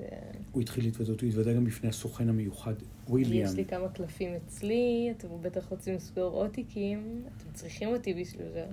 הוא 0.52 0.62
התחיל 0.62 0.84
להתוודות, 0.84 1.20
הוא 1.20 1.28
התוודה 1.28 1.52
גם 1.52 1.64
בפני 1.64 1.88
הסוכן 1.88 2.28
המיוחד, 2.28 2.74
וויליאם. 3.08 3.46
יש 3.46 3.54
לי 3.54 3.64
כמה 3.64 3.88
קלפים 3.88 4.34
אצלי, 4.34 5.12
אתם 5.16 5.28
בטח 5.42 5.68
רוצים 5.68 5.94
לסגור 5.94 6.32
עוד 6.32 6.50
תיקים, 6.50 7.22
אתם 7.36 7.52
צריכים 7.52 7.88
אותי 7.88 8.14
בשביל 8.14 8.46
זה. 8.52 8.66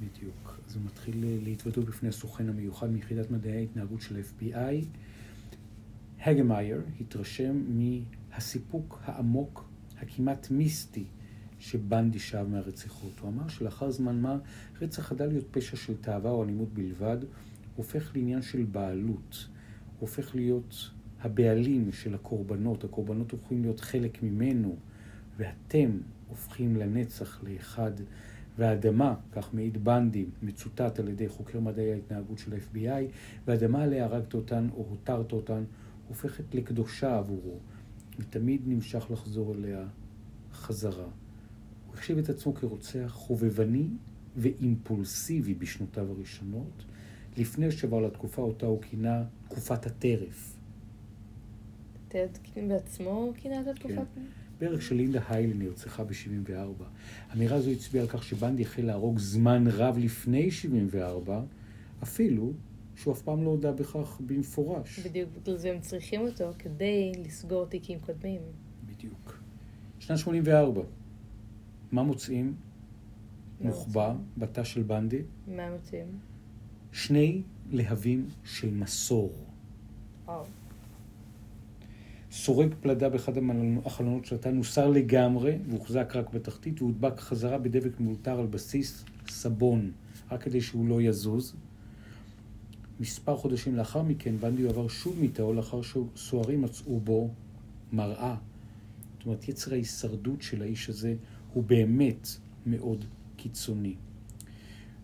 בדיוק. 0.00 0.60
אז 0.68 0.76
הוא 0.76 0.84
מתחיל 0.84 1.24
אה, 1.24 1.36
להתוודות 1.42 1.84
בפני 1.84 2.08
הסוכן 2.08 2.48
המיוחד 2.48 2.90
מיחידת 2.90 3.30
מדעי 3.30 3.56
ההתנהגות 3.56 4.00
של 4.00 4.16
ה-FBI. 4.16 4.84
הגמאייר 6.24 6.80
התרשם 7.00 7.62
מהסיפוק 7.68 9.00
העמוק, 9.04 9.68
הכמעט 10.00 10.50
מיסטי, 10.50 11.04
שבנדי 11.58 12.18
שב 12.18 12.46
מהרציחות. 12.50 13.12
הוא 13.20 13.30
אמר 13.30 13.48
שלאחר 13.48 13.90
זמן 13.90 14.20
מה, 14.20 14.38
רצח 14.80 15.02
חדל 15.02 15.26
להיות 15.26 15.44
פשע 15.50 15.76
של 15.76 15.96
תאווה 15.96 16.30
או 16.30 16.44
אלימות 16.44 16.68
בלבד, 16.74 17.18
הופך 17.78 18.16
לעניין 18.16 18.42
של 18.42 18.64
בעלות. 18.64 19.48
הופך 19.98 20.34
להיות 20.34 20.90
הבעלים 21.20 21.92
של 21.92 22.14
הקורבנות. 22.14 22.84
הקורבנות 22.84 23.32
הופכים 23.32 23.62
להיות 23.62 23.80
חלק 23.80 24.22
ממנו, 24.22 24.76
ואתם 25.36 25.90
הופכים 26.28 26.76
לנצח 26.76 27.44
לאחד. 27.44 27.92
והאדמה, 28.58 29.14
כך 29.32 29.54
מעיד 29.54 29.84
בנדי, 29.84 30.26
מצוטט 30.42 30.98
על 30.98 31.08
ידי 31.08 31.28
חוקר 31.28 31.60
מדעי 31.60 31.92
ההתנהגות 31.92 32.38
של 32.38 32.52
ה-FBI, 32.54 33.12
והאדמה 33.46 33.82
עליה 33.82 34.04
הרגת 34.04 34.34
אותן 34.34 34.68
או 34.72 34.86
הותרת 34.90 35.32
אותן, 35.32 35.64
הופכת 36.08 36.54
לקדושה 36.54 37.18
עבורו, 37.18 37.58
ותמיד 38.18 38.62
נמשך 38.66 39.06
לחזור 39.10 39.54
אליה 39.54 39.86
חזרה. 40.52 41.08
הוא 41.86 41.94
החשיב 41.94 42.18
את 42.18 42.28
עצמו 42.28 42.54
כרוצח 42.54 43.10
חובבני 43.14 43.88
ואימפולסיבי 44.36 45.54
בשנותיו 45.54 46.10
הראשונות, 46.10 46.84
לפני 47.38 47.70
שעבר 47.70 48.00
לתקופה 48.00 48.42
אותה 48.42 48.66
הוא 48.66 48.82
כינה 48.82 49.24
תקופת 49.48 49.86
הטרף. 49.86 50.56
טד 52.08 52.28
בעצמו 52.68 53.32
כינה 53.36 53.60
את 53.60 53.66
התקופה? 53.66 54.02
כן. 54.14 54.20
בערך 54.60 54.82
שלינדה 54.82 55.20
היילי 55.28 55.54
נרצחה 55.54 56.04
ב-74. 56.04 56.84
אמירה 57.34 57.60
זו 57.60 57.70
הצביעה 57.70 58.04
על 58.04 58.10
כך 58.10 58.22
שבנדי 58.22 58.62
החל 58.62 58.82
להרוג 58.82 59.18
זמן 59.18 59.64
רב 59.66 59.98
לפני 59.98 60.50
74, 60.50 61.42
אפילו 62.02 62.52
שהוא 62.96 63.14
אף 63.14 63.22
פעם 63.22 63.44
לא 63.44 63.50
הודה 63.50 63.72
בכך 63.72 64.20
במפורש. 64.26 64.98
בדיוק 64.98 65.30
בגלל 65.42 65.56
זה 65.56 65.70
הם 65.70 65.80
צריכים 65.80 66.20
אותו 66.20 66.50
כדי 66.58 67.12
לסגור 67.24 67.66
תיקים 67.66 67.98
קודמים. 68.00 68.40
בדיוק. 68.86 69.38
שנת 69.98 70.18
84, 70.18 70.82
מה 71.92 72.02
מוצאים? 72.02 72.54
מוחבא? 73.60 74.14
בתא 74.36 74.64
של 74.64 74.82
בנדי, 74.82 75.22
מה 75.46 75.70
מוצאים? 75.70 76.06
שני 76.92 77.42
להבים 77.70 78.26
של 78.44 78.74
מסור. 78.74 79.32
וואו. 80.26 80.44
סורג 82.32 82.74
פלדה 82.80 83.08
באחד 83.08 83.32
החלונות 83.84 84.24
של 84.24 84.34
התא 84.34 84.48
נוסר 84.48 84.88
לגמרי 84.88 85.58
והוחזק 85.68 86.12
רק 86.16 86.30
בתחתית 86.34 86.82
והודבק 86.82 87.20
חזרה 87.20 87.58
בדבק 87.58 88.00
מאולתר 88.00 88.40
על 88.40 88.46
בסיס 88.46 89.04
סבון, 89.28 89.90
רק 90.30 90.42
כדי 90.42 90.60
שהוא 90.60 90.88
לא 90.88 91.02
יזוז. 91.02 91.54
מספר 93.00 93.36
חודשים 93.36 93.76
לאחר 93.76 94.02
מכן 94.02 94.36
בנדי 94.36 94.68
עבר 94.68 94.88
שוב 94.88 95.16
מתאו 95.20 95.54
לאחר 95.54 95.80
שסוהרים 95.82 96.62
מצאו 96.62 97.00
בו 97.00 97.30
מראה. 97.92 98.36
זאת 99.18 99.26
אומרת, 99.26 99.48
יצר 99.48 99.72
ההישרדות 99.72 100.42
של 100.42 100.62
האיש 100.62 100.88
הזה 100.88 101.14
הוא 101.52 101.64
באמת 101.64 102.28
מאוד 102.66 103.04
קיצוני. 103.36 103.94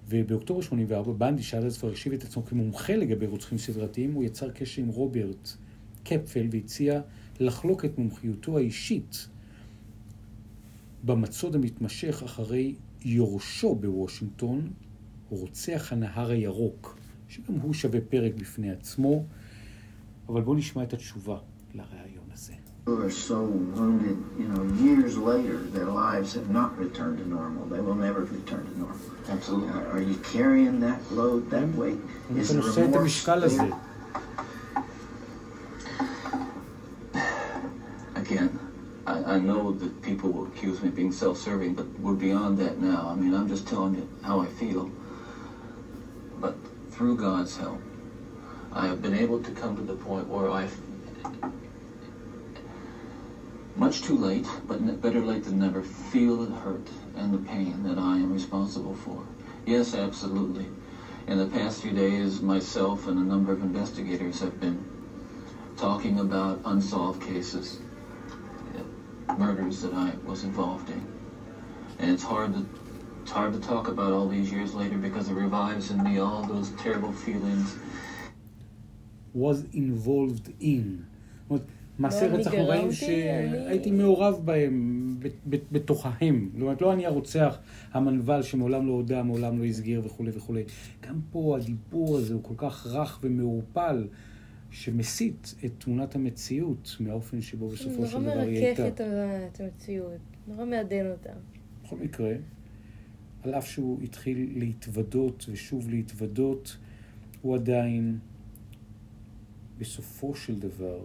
ובאוקטובר 0.08 0.60
84 0.60 1.12
בנדי 1.12 1.42
שעד 1.42 1.64
אז 1.64 1.78
כבר 1.78 1.92
השיב 1.92 2.12
את 2.12 2.22
עצמו 2.22 2.44
כמומחה 2.44 2.96
לגבי 2.96 3.26
רוצחים 3.26 3.58
סדרתיים, 3.58 4.12
הוא 4.12 4.24
יצר 4.24 4.50
קשר 4.50 4.82
עם 4.82 4.88
רוברט 4.88 5.48
קפפל 6.04 6.46
והציע 6.50 7.00
לחלוק 7.40 7.84
את 7.84 7.98
מומחיותו 7.98 8.58
האישית 8.58 9.28
במצוד 11.04 11.54
המתמשך 11.54 12.22
אחרי 12.24 12.74
יורשו 13.04 13.74
בוושינגטון, 13.74 14.70
רוצח 15.30 15.92
הנהר 15.92 16.30
הירוק, 16.30 16.98
שגם 17.28 17.54
הוא 17.54 17.74
שווה 17.74 18.00
פרק 18.00 18.34
בפני 18.34 18.70
עצמו, 18.70 19.24
אבל 20.28 20.42
בואו 20.42 20.56
נשמע 20.56 20.82
את 20.82 20.92
התשובה 20.92 21.38
לראיון 21.74 22.30
הזה. 22.32 22.63
who 22.84 23.02
are 23.02 23.10
so 23.10 23.40
wounded, 23.40 24.22
you 24.38 24.46
know, 24.46 24.62
years 24.74 25.16
later, 25.16 25.56
their 25.56 25.86
lives 25.86 26.34
have 26.34 26.50
not 26.50 26.78
returned 26.78 27.16
to 27.16 27.26
normal. 27.26 27.64
They 27.66 27.80
will 27.80 27.94
never 27.94 28.20
return 28.20 28.66
to 28.66 28.78
normal. 28.78 28.98
Absolutely. 29.28 29.70
Are, 29.70 29.92
are 29.92 30.02
you 30.02 30.16
carrying 30.16 30.80
that 30.80 31.00
load, 31.10 31.48
that 31.50 31.66
weight? 31.74 31.96
Is 32.36 32.50
the 32.50 32.60
remorse 32.60 33.24
there? 33.24 33.72
Again, 38.16 38.58
I, 39.06 39.24
I 39.24 39.38
know 39.38 39.72
that 39.72 40.02
people 40.02 40.30
will 40.30 40.46
accuse 40.48 40.82
me 40.82 40.88
of 40.88 40.94
being 40.94 41.12
self-serving, 41.12 41.74
but 41.74 41.86
we're 42.00 42.12
beyond 42.12 42.58
that 42.58 42.78
now. 42.80 43.08
I 43.08 43.14
mean, 43.14 43.32
I'm 43.32 43.48
just 43.48 43.66
telling 43.66 43.94
you 43.94 44.06
how 44.22 44.40
I 44.40 44.46
feel. 44.46 44.90
But 46.38 46.54
through 46.90 47.16
God's 47.16 47.56
help, 47.56 47.80
I 48.74 48.88
have 48.88 49.00
been 49.00 49.14
able 49.14 49.42
to 49.42 49.50
come 49.52 49.74
to 49.76 49.82
the 49.82 49.94
point 49.94 50.28
where 50.28 50.50
I've 50.50 50.76
much 53.93 54.01
too 54.01 54.15
late, 54.15 54.47
but 54.67 54.81
ne- 54.81 54.93
better 54.93 55.21
late 55.21 55.43
than 55.43 55.59
never, 55.59 55.81
feel 55.81 56.38
the 56.38 56.55
hurt 56.55 56.89
and 57.15 57.33
the 57.33 57.38
pain 57.38 57.83
that 57.83 57.97
I 57.97 58.17
am 58.17 58.31
responsible 58.31 58.93
for. 58.93 59.23
Yes, 59.65 59.93
absolutely. 59.93 60.67
In 61.27 61.38
the 61.38 61.45
past 61.47 61.81
few 61.81 61.91
days, 61.91 62.41
myself 62.41 63.07
and 63.07 63.19
a 63.19 63.23
number 63.23 63.51
of 63.51 63.62
investigators 63.62 64.39
have 64.39 64.59
been 64.59 64.83
talking 65.77 66.19
about 66.19 66.62
unsolved 66.65 67.21
cases, 67.21 67.79
uh, 68.75 69.33
murders 69.35 69.81
that 69.81 69.93
I 69.93 70.13
was 70.25 70.43
involved 70.43 70.89
in. 70.89 71.05
And 71.99 72.12
it's 72.12 72.23
hard 72.23 72.53
to 72.53 72.65
it's 73.21 73.31
hard 73.31 73.53
to 73.53 73.59
talk 73.59 73.88
about 73.88 74.12
all 74.12 74.27
these 74.27 74.51
years 74.51 74.73
later 74.73 74.97
because 74.97 75.29
it 75.29 75.33
revives 75.33 75.91
in 75.91 76.01
me 76.03 76.17
all 76.17 76.41
those 76.41 76.71
terrible 76.71 77.12
feelings 77.12 77.75
was 79.33 79.63
involved 79.71 80.51
in. 80.59 81.05
זאת 81.43 81.51
אומרת, 81.51 81.72
מעשי 81.98 82.26
רצח 82.26 82.54
נוראים 82.54 82.92
שהייתי 82.92 83.90
אני- 83.90 83.98
מעורב 83.98 84.40
בהם, 84.44 85.16
בתוכהם. 85.72 86.50
זאת 86.52 86.62
אומרת, 86.62 86.83
לא 86.83 86.92
אני 86.92 87.07
הרוצח, 87.07 87.59
המנוול 87.92 88.42
שמעולם 88.42 88.87
לא 88.87 88.92
הודה, 88.92 89.22
מעולם 89.22 89.59
לא 89.59 89.64
הסגיר 89.64 90.02
וכולי 90.04 90.30
וכולי. 90.35 90.64
גם 91.09 91.20
פה 91.33 91.57
הדיבור 91.61 92.16
הזה 92.16 92.35
הוא 92.35 92.42
כל 92.42 92.54
כך 92.57 92.87
רך 92.87 93.18
ומעורפל, 93.22 94.07
שמסיט 94.70 95.48
את 95.64 95.70
תמונת 95.78 96.14
המציאות 96.14 96.96
מהאופן 97.00 97.40
שבו 97.40 97.68
בסופו 97.68 97.96
נורא 97.96 98.07
של 98.07 98.20
דבר 98.22 98.30
היא 98.30 98.38
מרכך 98.66 98.80
הייתה. 98.80 98.88
את 98.88 99.00
ה- 99.00 99.46
את 99.46 99.61
המציאות, 99.61 100.12
נורא 100.48 100.64
מעדן 100.64 101.07
אותה. 101.11 101.30
בכל 101.85 101.96
מקרה, 101.96 102.33
על 103.42 103.54
אף 103.54 103.66
שהוא 103.66 104.02
התחיל 104.02 104.52
להתוודות 104.57 105.46
ושוב 105.52 105.90
להתוודות, 105.90 106.76
הוא 107.42 107.54
עדיין, 107.54 108.18
בסופו 109.78 110.35
של 110.35 110.59
דבר, 110.61 110.98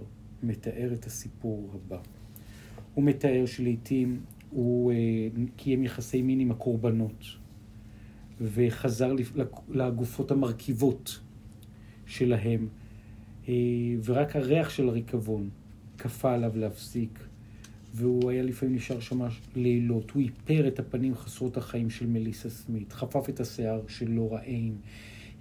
מתאר 0.44 0.94
את 0.94 1.06
הסיפור 1.06 1.72
הבא. 1.74 2.00
הוא 2.94 3.04
מתאר 3.04 3.46
שלעיתים 3.46 4.22
הוא 4.50 4.92
אה, 4.92 4.98
קיים 5.56 5.84
יחסי 5.84 6.22
מין 6.22 6.40
עם 6.40 6.52
הקורבנות, 6.52 7.24
וחזר 8.42 9.14
לגופות 9.70 10.32
המרכיבות 10.32 11.20
שלהם, 12.06 12.68
אה, 13.50 13.54
ורק 14.06 14.36
הריח 14.36 14.70
של 14.70 14.90
הריקבון 14.90 15.50
כפה 15.98 16.34
עליו 16.34 16.52
להפסיק. 16.58 17.20
והוא 17.94 18.30
היה 18.30 18.44
לפעמים 18.44 18.76
נשאר 18.76 19.00
שם 19.00 19.20
לילות. 19.56 20.12
הוא 20.12 20.22
איפר 20.22 20.68
את 20.68 20.80
הפנים 20.80 21.16
חסרות 21.16 21.58
החיים 21.58 21.90
של 21.90 22.08
מליסה 22.08 22.50
סמית, 22.50 22.94
חפף 22.94 23.30
את 23.30 23.40
השיער 23.40 23.82
של 23.88 24.12
לורה 24.12 24.42
איין. 24.42 24.76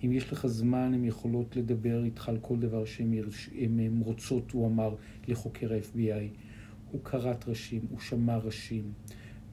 אם 0.04 0.12
יש 0.12 0.32
לך 0.32 0.46
זמן, 0.46 0.90
הן 0.94 1.04
יכולות 1.04 1.56
לדבר 1.56 2.04
איתך 2.04 2.28
על 2.28 2.38
כל 2.42 2.56
דבר 2.58 2.84
שהן 2.84 3.14
רוצות, 4.04 4.50
הוא 4.50 4.66
אמר 4.66 4.94
לחוקר 5.28 5.72
ה-FBI. 5.72 6.28
הוא 6.92 7.04
כרת 7.04 7.48
ראשים, 7.48 7.82
הוא 7.90 8.00
שמע 8.00 8.36
ראשים, 8.36 8.92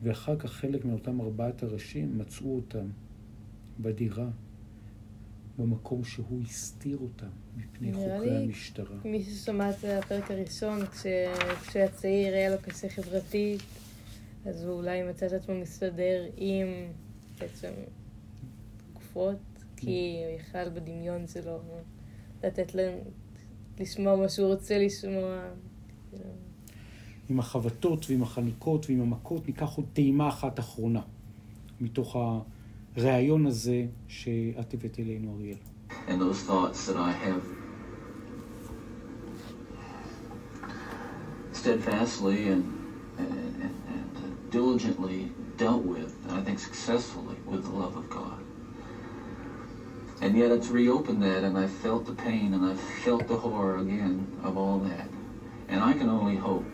ואחר 0.03 0.35
כך 0.39 0.51
חלק 0.51 0.85
מאותם 0.85 1.21
ארבעת 1.21 1.63
הראשים 1.63 2.17
מצאו 2.17 2.55
אותם 2.55 2.85
בדירה, 3.79 4.27
במקום 5.59 6.03
שהוא 6.03 6.41
הסתיר 6.41 6.97
אותם 6.97 7.27
מפני 7.57 7.93
חוקרי 7.93 8.29
לי- 8.29 8.43
המשטרה. 8.43 8.97
מי 9.05 9.23
ששמע 9.23 9.69
את 9.69 9.75
הפרק 9.83 10.31
הראשון, 10.31 10.85
כש- 10.85 11.05
כשהוא 11.67 11.81
היה 11.81 11.87
צעיר, 11.91 12.33
היה 12.33 12.49
לו 12.49 12.61
קשה 12.61 12.89
חברתית, 12.89 13.61
אז 14.45 14.63
הוא 14.63 14.73
אולי 14.73 15.03
מצא 15.09 15.25
את 15.25 15.31
עצמו 15.31 15.55
מסתדר 15.55 16.25
עם 16.37 16.67
בעצם 17.39 17.69
גופות, 18.93 19.37
כי 19.85 20.17
יכל 20.39 20.69
בדמיון 20.69 21.27
שלו 21.27 21.59
לתת 22.43 22.75
להם 22.75 22.97
לשמוע 23.79 24.15
מה 24.15 24.29
שהוא 24.29 24.47
רוצה 24.47 24.77
לשמוע. 24.77 25.41
עם 27.29 27.39
החבטות 27.39 28.05
ועם 28.09 28.23
החניקות 28.23 28.85
ועם 28.89 29.01
המכות, 29.01 29.47
ניקח 29.47 29.75
עוד 29.75 29.85
טעימה 29.93 30.29
אחת 30.29 30.59
אחרונה 30.59 31.01
מתוך 31.81 32.15
הריאיון 32.95 33.45
הזה 33.45 33.85
שאת 34.07 34.73
הבאת 34.73 34.99
אלינו, 34.99 35.35
אריאל. 35.35 35.57
and 36.07 36.21
those 36.21 36.41
thoughts 36.43 36.85
that 36.87 36.97
I 36.97 37.11
have 37.11 37.43
steadfastly 41.51 42.49
and, 42.53 42.63
and, 43.17 43.63
and, 43.63 43.75
and 44.23 44.51
diligently 44.51 45.31
dealt 45.57 45.83
with, 45.83 46.15
and 46.23 46.31
I 46.39 46.41
think 46.41 46.59
successfully, 46.59 47.37
with 47.45 47.63
the 47.63 47.75
love 47.83 47.95
of 47.97 48.09
God. 48.09 48.44
And 50.21 50.37
yet 50.37 50.51
it's 50.51 50.69
reopened 50.69 51.21
that, 51.23 51.43
and 51.43 51.57
I 51.57 51.67
felt 51.67 52.05
the 52.05 52.13
pain, 52.13 52.53
and 52.53 52.65
I 52.65 52.73
felt 52.73 53.27
the 53.27 53.35
horror 53.35 53.77
again 53.77 54.39
of 54.43 54.57
all 54.57 54.79
that. 54.79 55.07
And 55.67 55.83
I 55.83 55.93
can 55.93 56.09
only 56.09 56.35
hope 56.37 56.65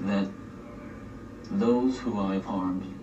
that 0.00 0.28
those 1.50 1.98
who 1.98 2.20
I've 2.20 2.44
harmed, 2.44 2.94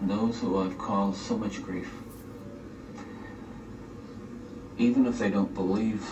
those 0.00 0.38
who 0.38 0.58
I've 0.58 0.78
caused 0.78 1.18
so 1.18 1.36
much 1.36 1.62
grief, 1.62 1.90
even 4.78 5.06
if 5.06 5.18
they 5.18 5.28
don't 5.28 5.52
believe 5.52 6.08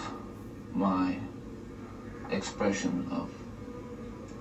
my 0.74 1.18
expression 2.30 3.06
of 3.10 3.30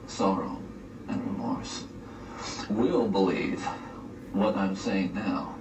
sorrow 0.07 0.59
and 1.07 1.23
remorse, 1.23 1.85
will 2.69 3.07
believe 3.07 3.63
what 4.33 4.55
I'm 4.55 4.75
saying 4.75 5.13
now 5.13 5.55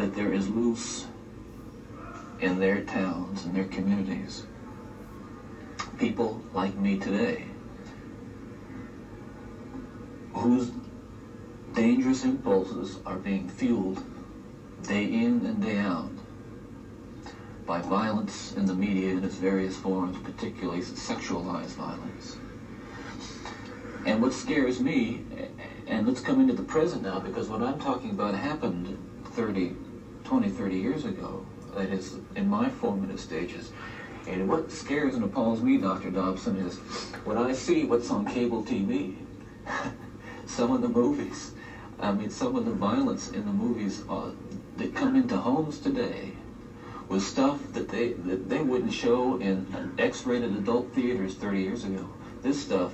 that 0.00 0.14
there 0.14 0.32
is 0.32 0.48
loose 0.48 1.06
in 2.40 2.58
their 2.58 2.82
towns 2.84 3.44
and 3.44 3.54
their 3.54 3.64
communities 3.64 4.44
people 5.98 6.42
like 6.54 6.74
me 6.76 6.98
today 6.98 7.44
whose 10.32 10.70
dangerous 11.74 12.24
impulses 12.24 12.98
are 13.04 13.16
being 13.16 13.46
fueled 13.48 14.02
day 14.82 15.04
in 15.04 15.44
and 15.44 15.60
day 15.60 15.78
out 15.78 16.10
by 17.66 17.80
violence 17.82 18.54
in 18.54 18.64
the 18.64 18.74
media 18.74 19.10
in 19.10 19.22
its 19.22 19.34
various 19.34 19.76
forms, 19.76 20.16
particularly 20.18 20.80
sexualized 20.80 21.74
violence. 21.76 22.36
And 24.06 24.22
what 24.22 24.32
scares 24.32 24.80
me, 24.80 25.22
and 25.86 26.06
let's 26.06 26.20
come 26.20 26.40
into 26.40 26.54
the 26.54 26.62
present 26.62 27.02
now, 27.02 27.18
because 27.18 27.48
what 27.48 27.62
I'm 27.62 27.78
talking 27.78 28.10
about 28.10 28.34
happened 28.34 28.96
30, 29.32 29.76
20, 30.30 30.48
30 30.48 30.76
years 30.76 31.04
ago, 31.04 31.44
that 31.74 31.90
is, 31.90 32.14
in 32.36 32.48
my 32.48 32.68
formative 32.68 33.18
stages. 33.18 33.72
And 34.28 34.48
what 34.48 34.70
scares 34.70 35.16
and 35.16 35.24
appalls 35.24 35.60
me, 35.60 35.76
Dr. 35.76 36.08
Dobson, 36.10 36.56
is 36.58 36.78
when 37.24 37.36
I 37.36 37.52
see 37.52 37.82
what's 37.82 38.12
on 38.12 38.24
cable 38.26 38.62
TV, 38.62 39.16
some 40.46 40.70
of 40.70 40.82
the 40.82 40.88
movies, 40.88 41.50
I 41.98 42.12
mean, 42.12 42.30
some 42.30 42.54
of 42.54 42.64
the 42.64 42.70
violence 42.70 43.26
in 43.30 43.44
the 43.44 43.50
movies 43.50 44.04
uh, 44.08 44.30
that 44.76 44.94
come 44.94 45.16
into 45.16 45.36
homes 45.36 45.80
today 45.80 46.30
with 47.08 47.22
stuff 47.22 47.58
that 47.72 47.88
they 47.88 48.12
that 48.12 48.48
they 48.48 48.60
wouldn't 48.60 48.92
show 48.92 49.34
in 49.40 49.66
X-rated 49.98 50.52
adult 50.54 50.92
theaters 50.94 51.34
30 51.34 51.58
years 51.60 51.82
ago. 51.82 52.08
This 52.40 52.60
stuff, 52.60 52.92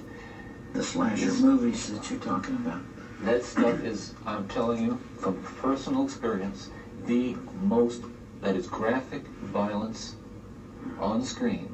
The 0.72 0.82
slasher 0.82 1.32
movies 1.34 1.92
that 1.92 2.08
you're 2.08 2.18
talking 2.18 2.54
about. 2.54 2.80
that 3.20 3.44
stuff 3.44 3.84
is, 3.84 4.14
I'm 4.24 4.48
telling 4.48 4.82
you 4.82 4.98
from 5.18 5.34
personal 5.60 6.02
experience, 6.02 6.70
the 7.05 7.35
most 7.61 8.03
that 8.41 8.55
is 8.55 8.67
graphic 8.67 9.23
violence 9.43 10.15
on 10.99 11.23
screen, 11.23 11.73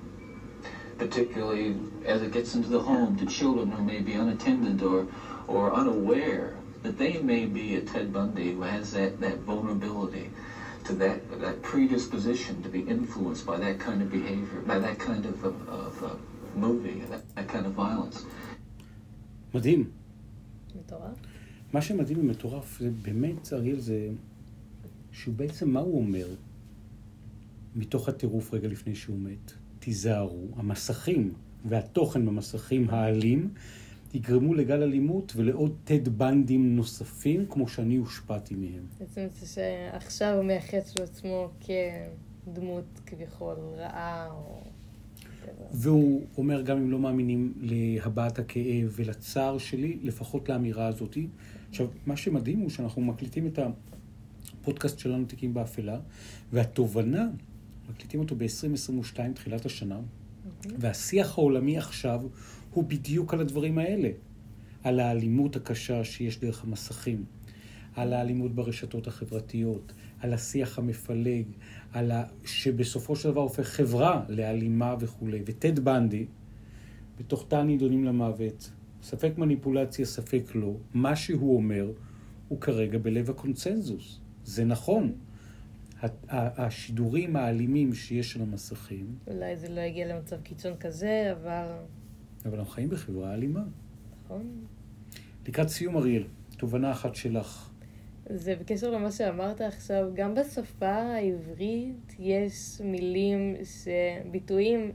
particularly 0.98 1.76
as 2.06 2.22
it 2.22 2.32
gets 2.32 2.56
into 2.56 2.70
the 2.70 2.80
home 2.80 3.18
to 3.18 3.26
children 3.26 3.72
who 3.72 3.84
may 3.84 4.00
be 4.00 4.14
unattended 4.14 4.82
or 4.82 5.08
or 5.48 5.74
unaware 5.74 6.58
that 6.84 6.98
they 6.98 7.20
may 7.20 7.46
be 7.46 7.76
a 7.76 7.82
Ted 7.82 8.14
Bundy 8.14 8.52
who 8.54 8.62
has 8.62 8.92
that, 8.92 9.20
that 9.22 9.38
vulnerability 9.40 10.30
to 10.86 10.94
that 10.94 11.20
that 11.42 11.62
predisposition 11.62 12.62
to 12.64 12.70
be 12.70 12.82
influenced 12.82 13.46
by 13.46 13.58
that 13.58 13.80
kind 13.80 14.02
of 14.02 14.12
behavior, 14.12 14.60
by 14.66 14.80
that 14.80 15.00
kind 15.00 15.26
of, 15.26 15.44
of, 15.44 15.70
of 15.70 16.04
uh, 16.04 16.16
movie, 16.56 17.02
that, 17.10 17.24
that 17.36 17.48
kind 17.48 17.66
of 17.66 17.74
violence. 17.74 18.26
מדהים. 19.54 19.90
מטורף. 20.76 21.18
מה 21.74 21.82
שמדהים 21.82 22.20
ומטורף, 22.20 22.80
זה 22.80 22.90
באמת, 23.02 23.54
אריאל, 23.54 23.80
זה 23.80 24.10
שהוא 25.13 25.35
בעצם, 25.35 25.71
מה 25.71 25.81
הוא 25.81 25.99
אומר 25.99 26.27
מתוך 27.77 28.09
הטירוף 28.09 28.55
רגע 28.55 28.69
לפני 28.69 28.95
שהוא 28.95 29.19
מת? 29.19 29.53
תיזהרו, 29.79 30.47
המסכים 30.57 31.33
והתוכן 31.65 32.27
במסכים 32.27 32.91
האלים 32.91 33.51
יגרמו 34.15 34.55
לגל 34.55 34.83
אלימות 34.83 35.33
ולעוד 35.37 35.77
טד 35.85 36.09
בנדים 36.09 36.77
נוספים, 36.77 37.47
כמו 37.51 37.69
שאני 37.69 37.97
הושפעתי 37.97 38.55
מהם. 38.55 38.87
בעצם 39.01 39.27
זה 39.41 39.47
שעכשיו 39.47 40.37
הוא 40.37 40.45
מייחס 40.45 40.99
לעצמו 40.99 41.51
כדמות 41.61 42.85
כביכול 43.07 43.57
רעה 43.77 44.31
או... 44.31 44.63
והוא 45.73 46.27
אומר, 46.37 46.63
גם 46.63 46.77
אם 46.77 46.91
לא 46.91 46.99
מאמינים 46.99 47.55
להבעת 47.61 48.39
הכאב 48.39 48.93
ולצער 48.93 49.59
שלי, 49.59 49.99
לפחות 50.03 50.49
לאמירה 50.49 50.87
הזאתי. 50.87 51.27
עכשיו, 51.69 51.89
מה 52.07 52.17
שמדהים 52.17 52.59
הוא 52.59 52.71
שאנחנו 52.71 53.03
מקליטים 53.03 53.47
את 53.47 53.59
הפודקאסט 54.63 54.99
שלנו, 54.99 55.25
תיקים 55.25 55.55
באפלה, 55.55 56.01
והתובנה, 56.53 57.29
מקליטים 57.91 58.21
אותו 58.21 58.37
ב-2022, 58.37 59.33
תחילת 59.35 59.67
השנה, 59.67 60.01
והשיח 60.79 61.39
העולמי 61.39 61.79
עכשיו 61.79 62.21
הוא 62.71 62.85
בדיוק 62.85 63.35
על 63.35 63.41
הדברים 63.41 63.79
האלה. 63.79 64.11
על 64.83 65.01
האלימות 65.01 65.57
הקשה 65.57 66.05
שיש 66.05 66.41
דרך 66.41 66.65
המסכים, 66.65 67.25
על 67.95 68.13
האלימות 68.13 68.55
ברשתות 68.55 69.07
החברתיות, 69.07 69.93
על 70.21 70.33
השיח 70.33 70.79
המפלג, 70.79 71.45
על 71.93 72.11
ה... 72.11 72.25
שבסופו 72.45 73.17
של 73.17 73.31
דבר 73.31 73.41
הופך 73.41 73.69
חברה 73.69 74.25
לאלימה 74.29 74.95
וכולי. 75.01 75.43
וטד 75.47 75.79
בנדי, 75.79 76.27
בתוך 77.19 77.45
תא 77.49 77.63
נידונים 77.63 78.05
למוות, 78.05 78.71
ספק 79.03 79.33
מניפולציה, 79.39 80.07
ספק 80.07 80.43
לא, 80.55 80.75
מה 80.95 81.17
שהוא 81.17 81.57
אומר 81.57 81.93
הוא 82.49 82.61
כרגע 82.61 82.99
בלב 82.99 83.31
הקונצנזוס. 83.31 84.22
זה 84.45 84.65
נכון. 84.65 85.13
השידורים 86.29 87.37
האלימים 87.37 87.95
שיש 87.95 88.37
על 88.37 88.43
המסכים... 88.43 89.17
אולי 89.27 89.57
זה 89.57 89.69
לא 89.69 89.81
יגיע 89.81 90.17
למצב 90.17 90.41
קיצון 90.41 90.77
כזה, 90.77 91.33
אבל... 91.33 91.67
אבל 92.47 92.59
אנחנו 92.59 92.73
חיים 92.73 92.89
בחברה 92.89 93.35
אלימה. 93.35 93.63
נכון. 94.25 94.65
לקראת 95.49 95.69
סיום, 95.69 95.97
אריאל, 95.97 96.25
תובנה 96.57 96.91
אחת 96.91 97.15
שלך. 97.15 97.71
זה 98.31 98.57
בקשר 98.61 98.91
למה 98.91 99.11
שאמרת 99.11 99.61
עכשיו, 99.61 100.11
גם 100.15 100.35
בשפה 100.35 100.87
העברית 100.93 102.17
יש 102.19 102.81
מילים, 102.85 103.55
ביטויים 104.31 104.93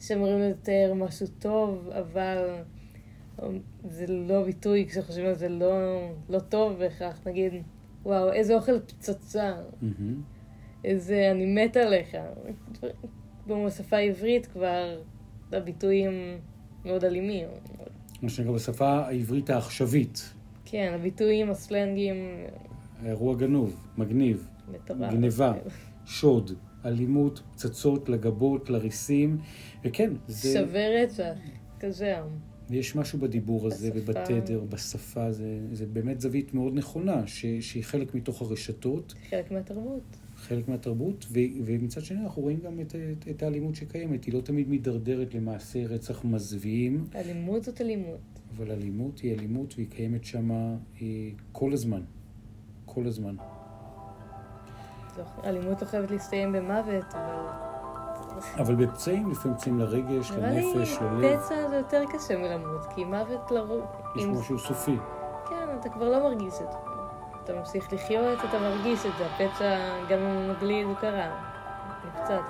שאומרים 0.00 0.38
יותר 0.38 0.94
משהו 0.94 1.26
טוב, 1.38 1.88
אבל 1.88 2.62
זה 3.84 4.06
לא 4.06 4.44
ביטוי, 4.44 4.86
כשחושבים 4.88 5.26
על 5.26 5.34
זה 5.34 5.48
לא, 5.48 6.08
לא 6.28 6.38
טוב 6.38 6.78
בהכרח. 6.78 7.20
נגיד, 7.26 7.52
וואו, 8.08 8.32
איזה 8.32 8.54
אוכל 8.54 8.80
פצצה. 8.80 9.54
איזה 10.84 11.30
אני 11.30 11.46
מת 11.46 11.76
עליך. 11.76 12.16
בשפה 13.46 13.96
העברית 13.96 14.46
כבר 14.46 15.00
הביטויים 15.52 16.38
מאוד 16.84 17.04
אלימים. 17.04 17.48
מה 18.22 18.28
שנקרא 18.28 18.52
בשפה 18.52 18.88
העברית 18.88 19.50
העכשווית. 19.50 20.32
כן, 20.64 20.92
הביטויים, 20.94 21.50
הסלנגים. 21.50 22.16
אירוע 23.04 23.36
גנוב, 23.36 23.80
מגניב. 23.98 24.48
מטורף. 24.72 25.12
גניבה, 25.12 25.52
שוד, 26.06 26.50
אלימות, 26.84 27.42
פצצות 27.52 28.08
לגבות, 28.08 28.70
לריסים, 28.70 29.38
וכן, 29.84 30.10
זה... 30.26 30.52
שווה 30.52 31.02
רצח, 31.02 31.38
כזה. 31.80 32.16
יש 32.70 32.96
משהו 32.96 33.18
בדיבור 33.18 33.66
הזה 33.66 33.90
בשפה... 33.90 34.10
ובתדר, 34.12 34.60
בשפה, 34.68 35.32
זה, 35.32 35.58
זה 35.72 35.86
באמת 35.86 36.20
זווית 36.20 36.54
מאוד 36.54 36.74
נכונה, 36.74 37.26
ש, 37.26 37.46
שהיא 37.60 37.84
חלק 37.84 38.14
מתוך 38.14 38.42
הרשתות. 38.42 39.14
חלק 39.30 39.50
מהתרבות. 39.50 40.16
חלק 40.36 40.68
מהתרבות, 40.68 41.26
ו, 41.30 41.38
ומצד 41.64 42.00
שני 42.00 42.20
אנחנו 42.20 42.42
רואים 42.42 42.60
גם 42.60 42.80
את, 42.80 42.94
את, 42.94 43.28
את 43.30 43.42
האלימות 43.42 43.74
שקיימת. 43.74 44.24
היא 44.24 44.34
לא 44.34 44.40
תמיד 44.40 44.68
מידרדרת 44.68 45.34
למעשי 45.34 45.86
רצח 45.86 46.24
מזוויעים. 46.24 47.04
אלימות 47.14 47.64
זאת 47.64 47.80
אלימות. 47.80 48.20
אבל 48.56 48.70
אלימות 48.70 49.18
היא 49.18 49.34
אלימות 49.34 49.74
והיא 49.76 49.86
קיימת 49.90 50.24
שם 50.24 50.76
כל 51.52 51.72
הזמן. 51.72 52.02
כל 52.84 53.06
הזמן. 53.06 53.36
אלימות 55.44 55.82
לא 55.82 55.86
חייבת 55.86 56.10
להסתיים 56.10 56.52
במוות, 56.52 57.04
אבל... 57.12 57.77
אבל 58.60 58.74
בפצעים, 58.74 59.30
לפעמים 59.30 59.56
פצעים 59.56 59.78
לרגש, 59.78 60.30
לנפש, 60.30 60.98
ללב. 61.00 61.12
נראה 61.12 61.30
לי 61.30 61.38
פצע 61.38 61.68
זה 61.68 61.76
יותר 61.76 62.02
קשה 62.12 62.36
מלמות, 62.36 62.86
כי 62.94 63.04
מוות 63.04 63.50
לרוב... 63.50 63.84
יש 64.16 64.24
משהו 64.24 64.58
סופי. 64.58 64.96
כן, 65.48 65.68
אתה 65.80 65.88
כבר 65.88 66.08
לא 66.08 66.22
מרגיש 66.22 66.54
את 66.54 66.72
זה. 66.72 66.78
אתה 67.44 67.52
ממשיך 67.52 67.92
לחיות, 67.92 68.38
אתה 68.48 68.58
מרגיש 68.58 69.06
את 69.06 69.12
זה. 69.18 69.26
הפצע, 69.26 69.78
גם 70.08 70.18
אם 70.18 70.36
הוא 70.36 70.54
מגליד, 70.54 70.86
הוא 70.86 70.94
קרה. 70.94 71.30
נפצעת. 72.06 72.44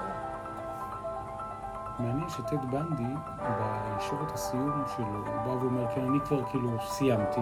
מעניין 1.99 2.29
שטד 2.29 2.71
בנדי, 2.71 3.15
בישורת 3.37 4.33
הסיום 4.35 4.85
שלו, 4.97 5.07
הוא 5.07 5.43
בא 5.45 5.65
ואומר, 5.65 5.87
כן, 5.95 6.01
אני 6.01 6.19
כבר 6.21 6.45
כאילו 6.45 6.71
סיימתי. 6.81 7.41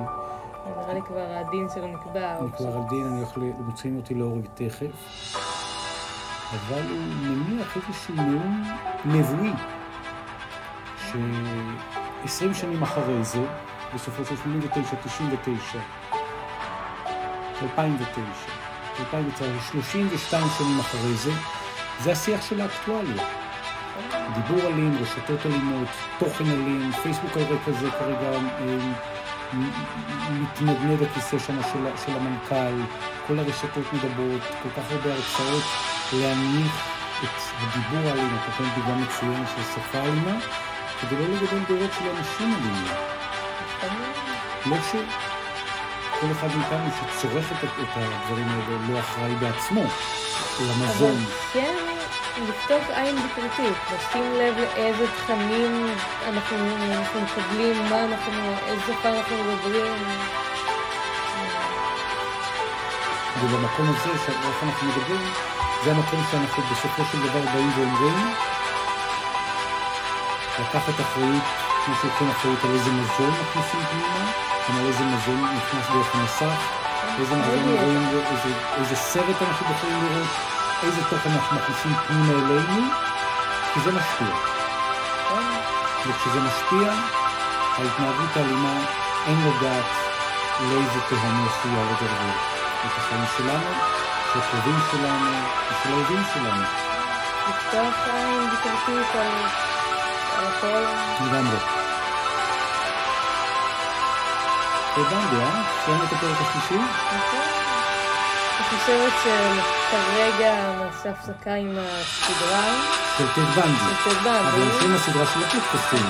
נראה 0.76 0.94
לי 0.94 1.03
כבר 1.03 1.26
הדין 1.30 1.68
שלו 1.74 1.86
נקבע. 1.86 2.38
אני 2.38 2.53
כבר 2.53 2.78
הדין, 2.78 3.24
מוצאים 3.59 3.97
אותי 3.97 4.14
להורג 4.14 4.47
תכף. 4.55 4.92
אבל 6.51 6.82
הוא 6.90 6.99
מניח 7.22 7.76
איזשהו 7.76 8.14
נאום 8.14 8.64
נבואי, 9.05 9.51
ש-20 11.07 12.55
שנים 12.55 12.82
אחרי 12.82 13.24
זה, 13.24 13.44
בסופו 13.94 14.24
של 14.24 14.36
89, 14.36 14.97
99, 15.05 15.78
2009, 17.62 18.20
2009, 19.01 19.44
32 19.72 20.47
שנים 20.59 20.80
אחרי 20.80 21.14
זה, 21.14 21.30
זה 22.01 22.12
השיח 22.12 22.42
של 22.42 22.61
האקטואליה. 22.61 23.24
דיבור 24.34 24.61
אלים, 24.66 24.99
רשתות 25.01 25.47
אלימות, 25.47 25.88
תוכן 26.18 26.44
אלים, 26.44 26.92
פייסבוק 27.03 27.36
על 27.36 27.42
רקע 27.42 27.72
זה 27.72 27.90
כרגע 27.90 28.30
אה, 28.32 28.78
מתנדנד 30.30 31.03
הכיסא 31.03 31.38
שם 31.38 31.62
של, 31.62 32.07
של 32.07 32.12
המנכ"ל, 32.16 32.82
כל 33.26 33.38
הרשתות 33.38 33.92
מדברות, 33.92 34.40
כל 34.62 34.68
כך 34.80 34.92
הרבה 34.92 35.14
הרצאות 35.14 35.95
להנמיך 36.12 36.72
את 37.22 37.28
הדיבור 37.61 38.11
האלים, 38.11 38.36
את 38.36 38.61
נותן 38.61 38.74
דוגמה 38.74 38.96
מצוינת 38.96 39.48
של 39.57 39.62
שפה 39.62 39.98
אלימה, 39.98 40.36
כדי 41.00 41.16
לא 41.16 41.24
לגדל 41.34 41.59
דורות 41.68 41.90
של 41.98 42.04
אנשים 42.16 42.54
אלימים. 42.54 42.92
לא 44.66 44.76
ש... 44.92 44.96
כל 46.20 46.26
אחד 46.32 46.48
מאיתנו 46.57 46.90
שצורך 46.96 47.52
את, 47.52 47.64
את 47.64 47.88
הדברים 47.94 48.48
האלה 48.48 48.88
לא 48.88 49.00
אחראי 49.00 49.34
בעצמו 49.34 49.82
למזון. 50.61 51.11
אבל 51.11 51.24
כן, 51.52 51.74
לפתוח 52.48 52.90
עין 52.90 53.16
ביקורתית, 53.22 53.76
לשים 53.94 54.32
לב 54.34 54.54
לאיזה 54.59 55.07
תכנים 55.16 55.86
אנחנו, 56.28 56.57
אנחנו 56.92 57.20
מקבלים, 57.20 57.84
מה 57.90 58.04
אנחנו, 58.04 58.32
איזה 58.66 58.82
שפה 58.82 59.09
אנחנו 59.09 59.36
מדברים. 59.44 59.94
ובמקום 63.42 63.88
הזה, 63.88 64.18
שאיך 64.26 64.62
אנחנו 64.62 64.88
מדברים, 64.88 65.20
זה 65.87 65.93
המקום 65.93 66.20
שאנחנו 66.30 66.62
בסופו 66.62 67.03
של 67.12 67.18
דבר 67.18 67.41
באים 67.53 67.70
ואומרים, 67.76 68.34
לקחת 70.61 71.01
אחריות, 71.01 71.43
כמו 71.84 71.95
שלוקחים 72.01 72.30
אחריות 72.30 72.64
על 72.64 72.70
איזה 72.70 72.91
מזון 72.91 73.30
מכניסים 73.30 73.80
פנימה, 73.91 74.32
כלומר 74.66 74.89
איזה 74.89 75.05
מזון 75.05 75.45
נכנס 75.57 75.87
דרך 75.95 76.14
המסך, 76.14 76.59
איזה 77.18 77.37
מזון 77.37 77.76
רואים, 77.78 78.09
איזה, 78.78 78.97
סרט 78.97 79.43
אנחנו 79.43 79.66
בוחרים 79.66 80.05
לראות, 80.05 80.28
איזה 80.82 81.05
תוכן 81.11 81.30
אנחנו 81.30 81.57
מכניסים 81.57 81.93
פנימה 82.07 82.32
אלינו, 82.32 82.89
כי 83.74 83.80
זה 83.80 83.93
משפיע. 83.93 84.34
וכשזה 86.07 86.41
משפיע, 86.41 86.93
ההתנהגות 87.78 88.37
האלימה 88.37 88.74
אין 89.26 89.39
לדעת 89.49 89.84
לאיזה 90.61 91.01
תהום 91.09 91.49
עשויה 91.49 91.84
לגרבר. 91.84 92.37
את 92.87 92.99
החיים 92.99 93.24
שלנו, 93.37 94.05
של 94.37 94.43
הקרובים 94.43 94.78
שלנו 94.91 95.30
ושל 95.70 95.93
האויבים 95.93 96.22
שלנו. 96.34 96.62
לפתוח 97.49 98.09
עין 98.14 98.51
ביקורתית 98.51 99.14
על 100.39 100.45
הכל. 100.47 100.84
לגמרי. 101.26 101.57
הבנתי, 104.97 105.37
אה? 105.37 105.62
סיימת 105.84 106.03
את 106.03 106.12
הפרק 106.12 106.37
השלישי? 106.41 106.74
נכון. 106.74 107.41
אני 108.59 108.78
חושבת 108.78 109.12
שכרגע 109.22 110.55
נעשה 110.78 111.11
הפסקה 111.11 111.55
עם 111.55 111.78
הסדרה. 111.78 112.64
של 113.18 113.26
טד 113.34 113.61
בנדי. 113.61 113.78
של 114.05 114.11
טד 114.11 114.24
בנדי. 114.24 114.49
אבל 114.49 114.64
נתחיל 114.64 114.95
הסדרה 114.95 115.26
של 115.26 115.45
הפודקאסטים. 115.45 116.07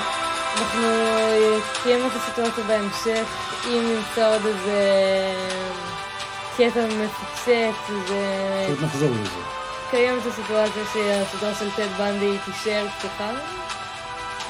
אנחנו 0.57 0.89
קיימנו 1.83 2.07
את 2.07 2.13
הסיטואציה 2.17 2.65
בהמשך, 2.65 3.27
אם 3.67 3.95
נמצא 3.97 4.35
עוד 4.35 4.47
איזה 4.47 4.81
קטע 6.57 6.87
מפוצץ, 6.87 7.49
איזה... 7.89 8.67
עוד 8.69 8.85
נחזור 8.85 9.11
לזה. 9.11 9.41
קיימת 9.91 10.27
הסיטואציה 10.27 10.85
שהסדרה 10.93 11.55
של 11.55 11.71
טד 11.71 11.89
בנדי 11.99 12.39
תישאר 12.45 12.87
פתוחה. 12.99 13.31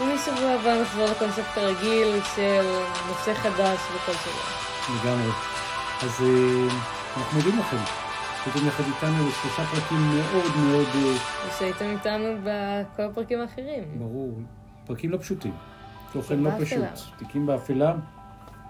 ומשבוע 0.00 0.50
הבא 0.50 0.82
נחזור 0.82 1.06
לקונספט 1.10 1.58
הרגיל 1.58 2.20
של 2.34 2.80
נושא 3.08 3.34
חדש 3.34 3.78
וכל 3.94 4.12
שבוע. 4.12 4.42
לגמרי. 4.94 5.30
אז 6.02 6.22
אה, 6.22 6.68
אנחנו 7.16 7.38
מודים 7.38 7.58
לכם. 7.58 7.76
הייתם 8.46 8.66
יחד 8.66 8.84
איתנו 8.84 9.28
לשלושה 9.28 9.64
פרקים 9.64 9.98
מאוד 9.98 10.56
מאוד, 10.56 10.86
אה, 10.94 11.12
ושהייתם 11.48 11.84
איתנו 11.84 12.38
בכל 12.42 13.02
הפרקים 13.02 13.40
האחרים. 13.40 13.84
ברור, 13.98 14.38
פרקים 14.86 15.10
לא 15.10 15.18
פשוטים. 15.18 15.52
תוכן 16.12 16.38
לא. 16.38 16.50
פשוט. 16.60 16.84
תיקים 17.18 17.46
באפלה, 17.46 17.94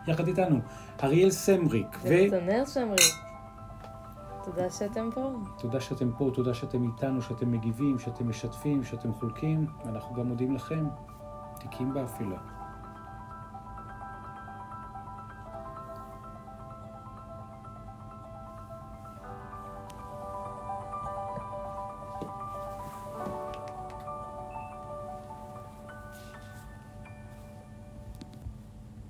יחד 0.09 0.29
איתנו. 0.29 0.61
אריאל 1.05 1.31
סמריק, 1.31 1.99
ונתנאל 2.03 2.67
שמרי. 2.75 3.26
תודה 4.47 4.71
שאתם 4.71 5.09
פה. 5.15 5.33
ותודה 5.57 5.81
שאתם 5.81 6.13
פה, 6.19 6.31
תודה 6.35 6.55
שאתם 6.55 6.83
איתנו, 6.83 7.23
שאתם 7.23 7.53
מגיבים, 7.53 7.99
שאתם 7.99 8.29
משתפים, 8.29 8.85
שאתם 8.85 9.13
חולקים. 9.13 9.67
אנחנו 9.85 10.15
גם 10.15 10.27
מודים 10.27 10.55
לכם. 10.55 10.85
תיקים 11.61 11.95
באפלה. 11.95 12.56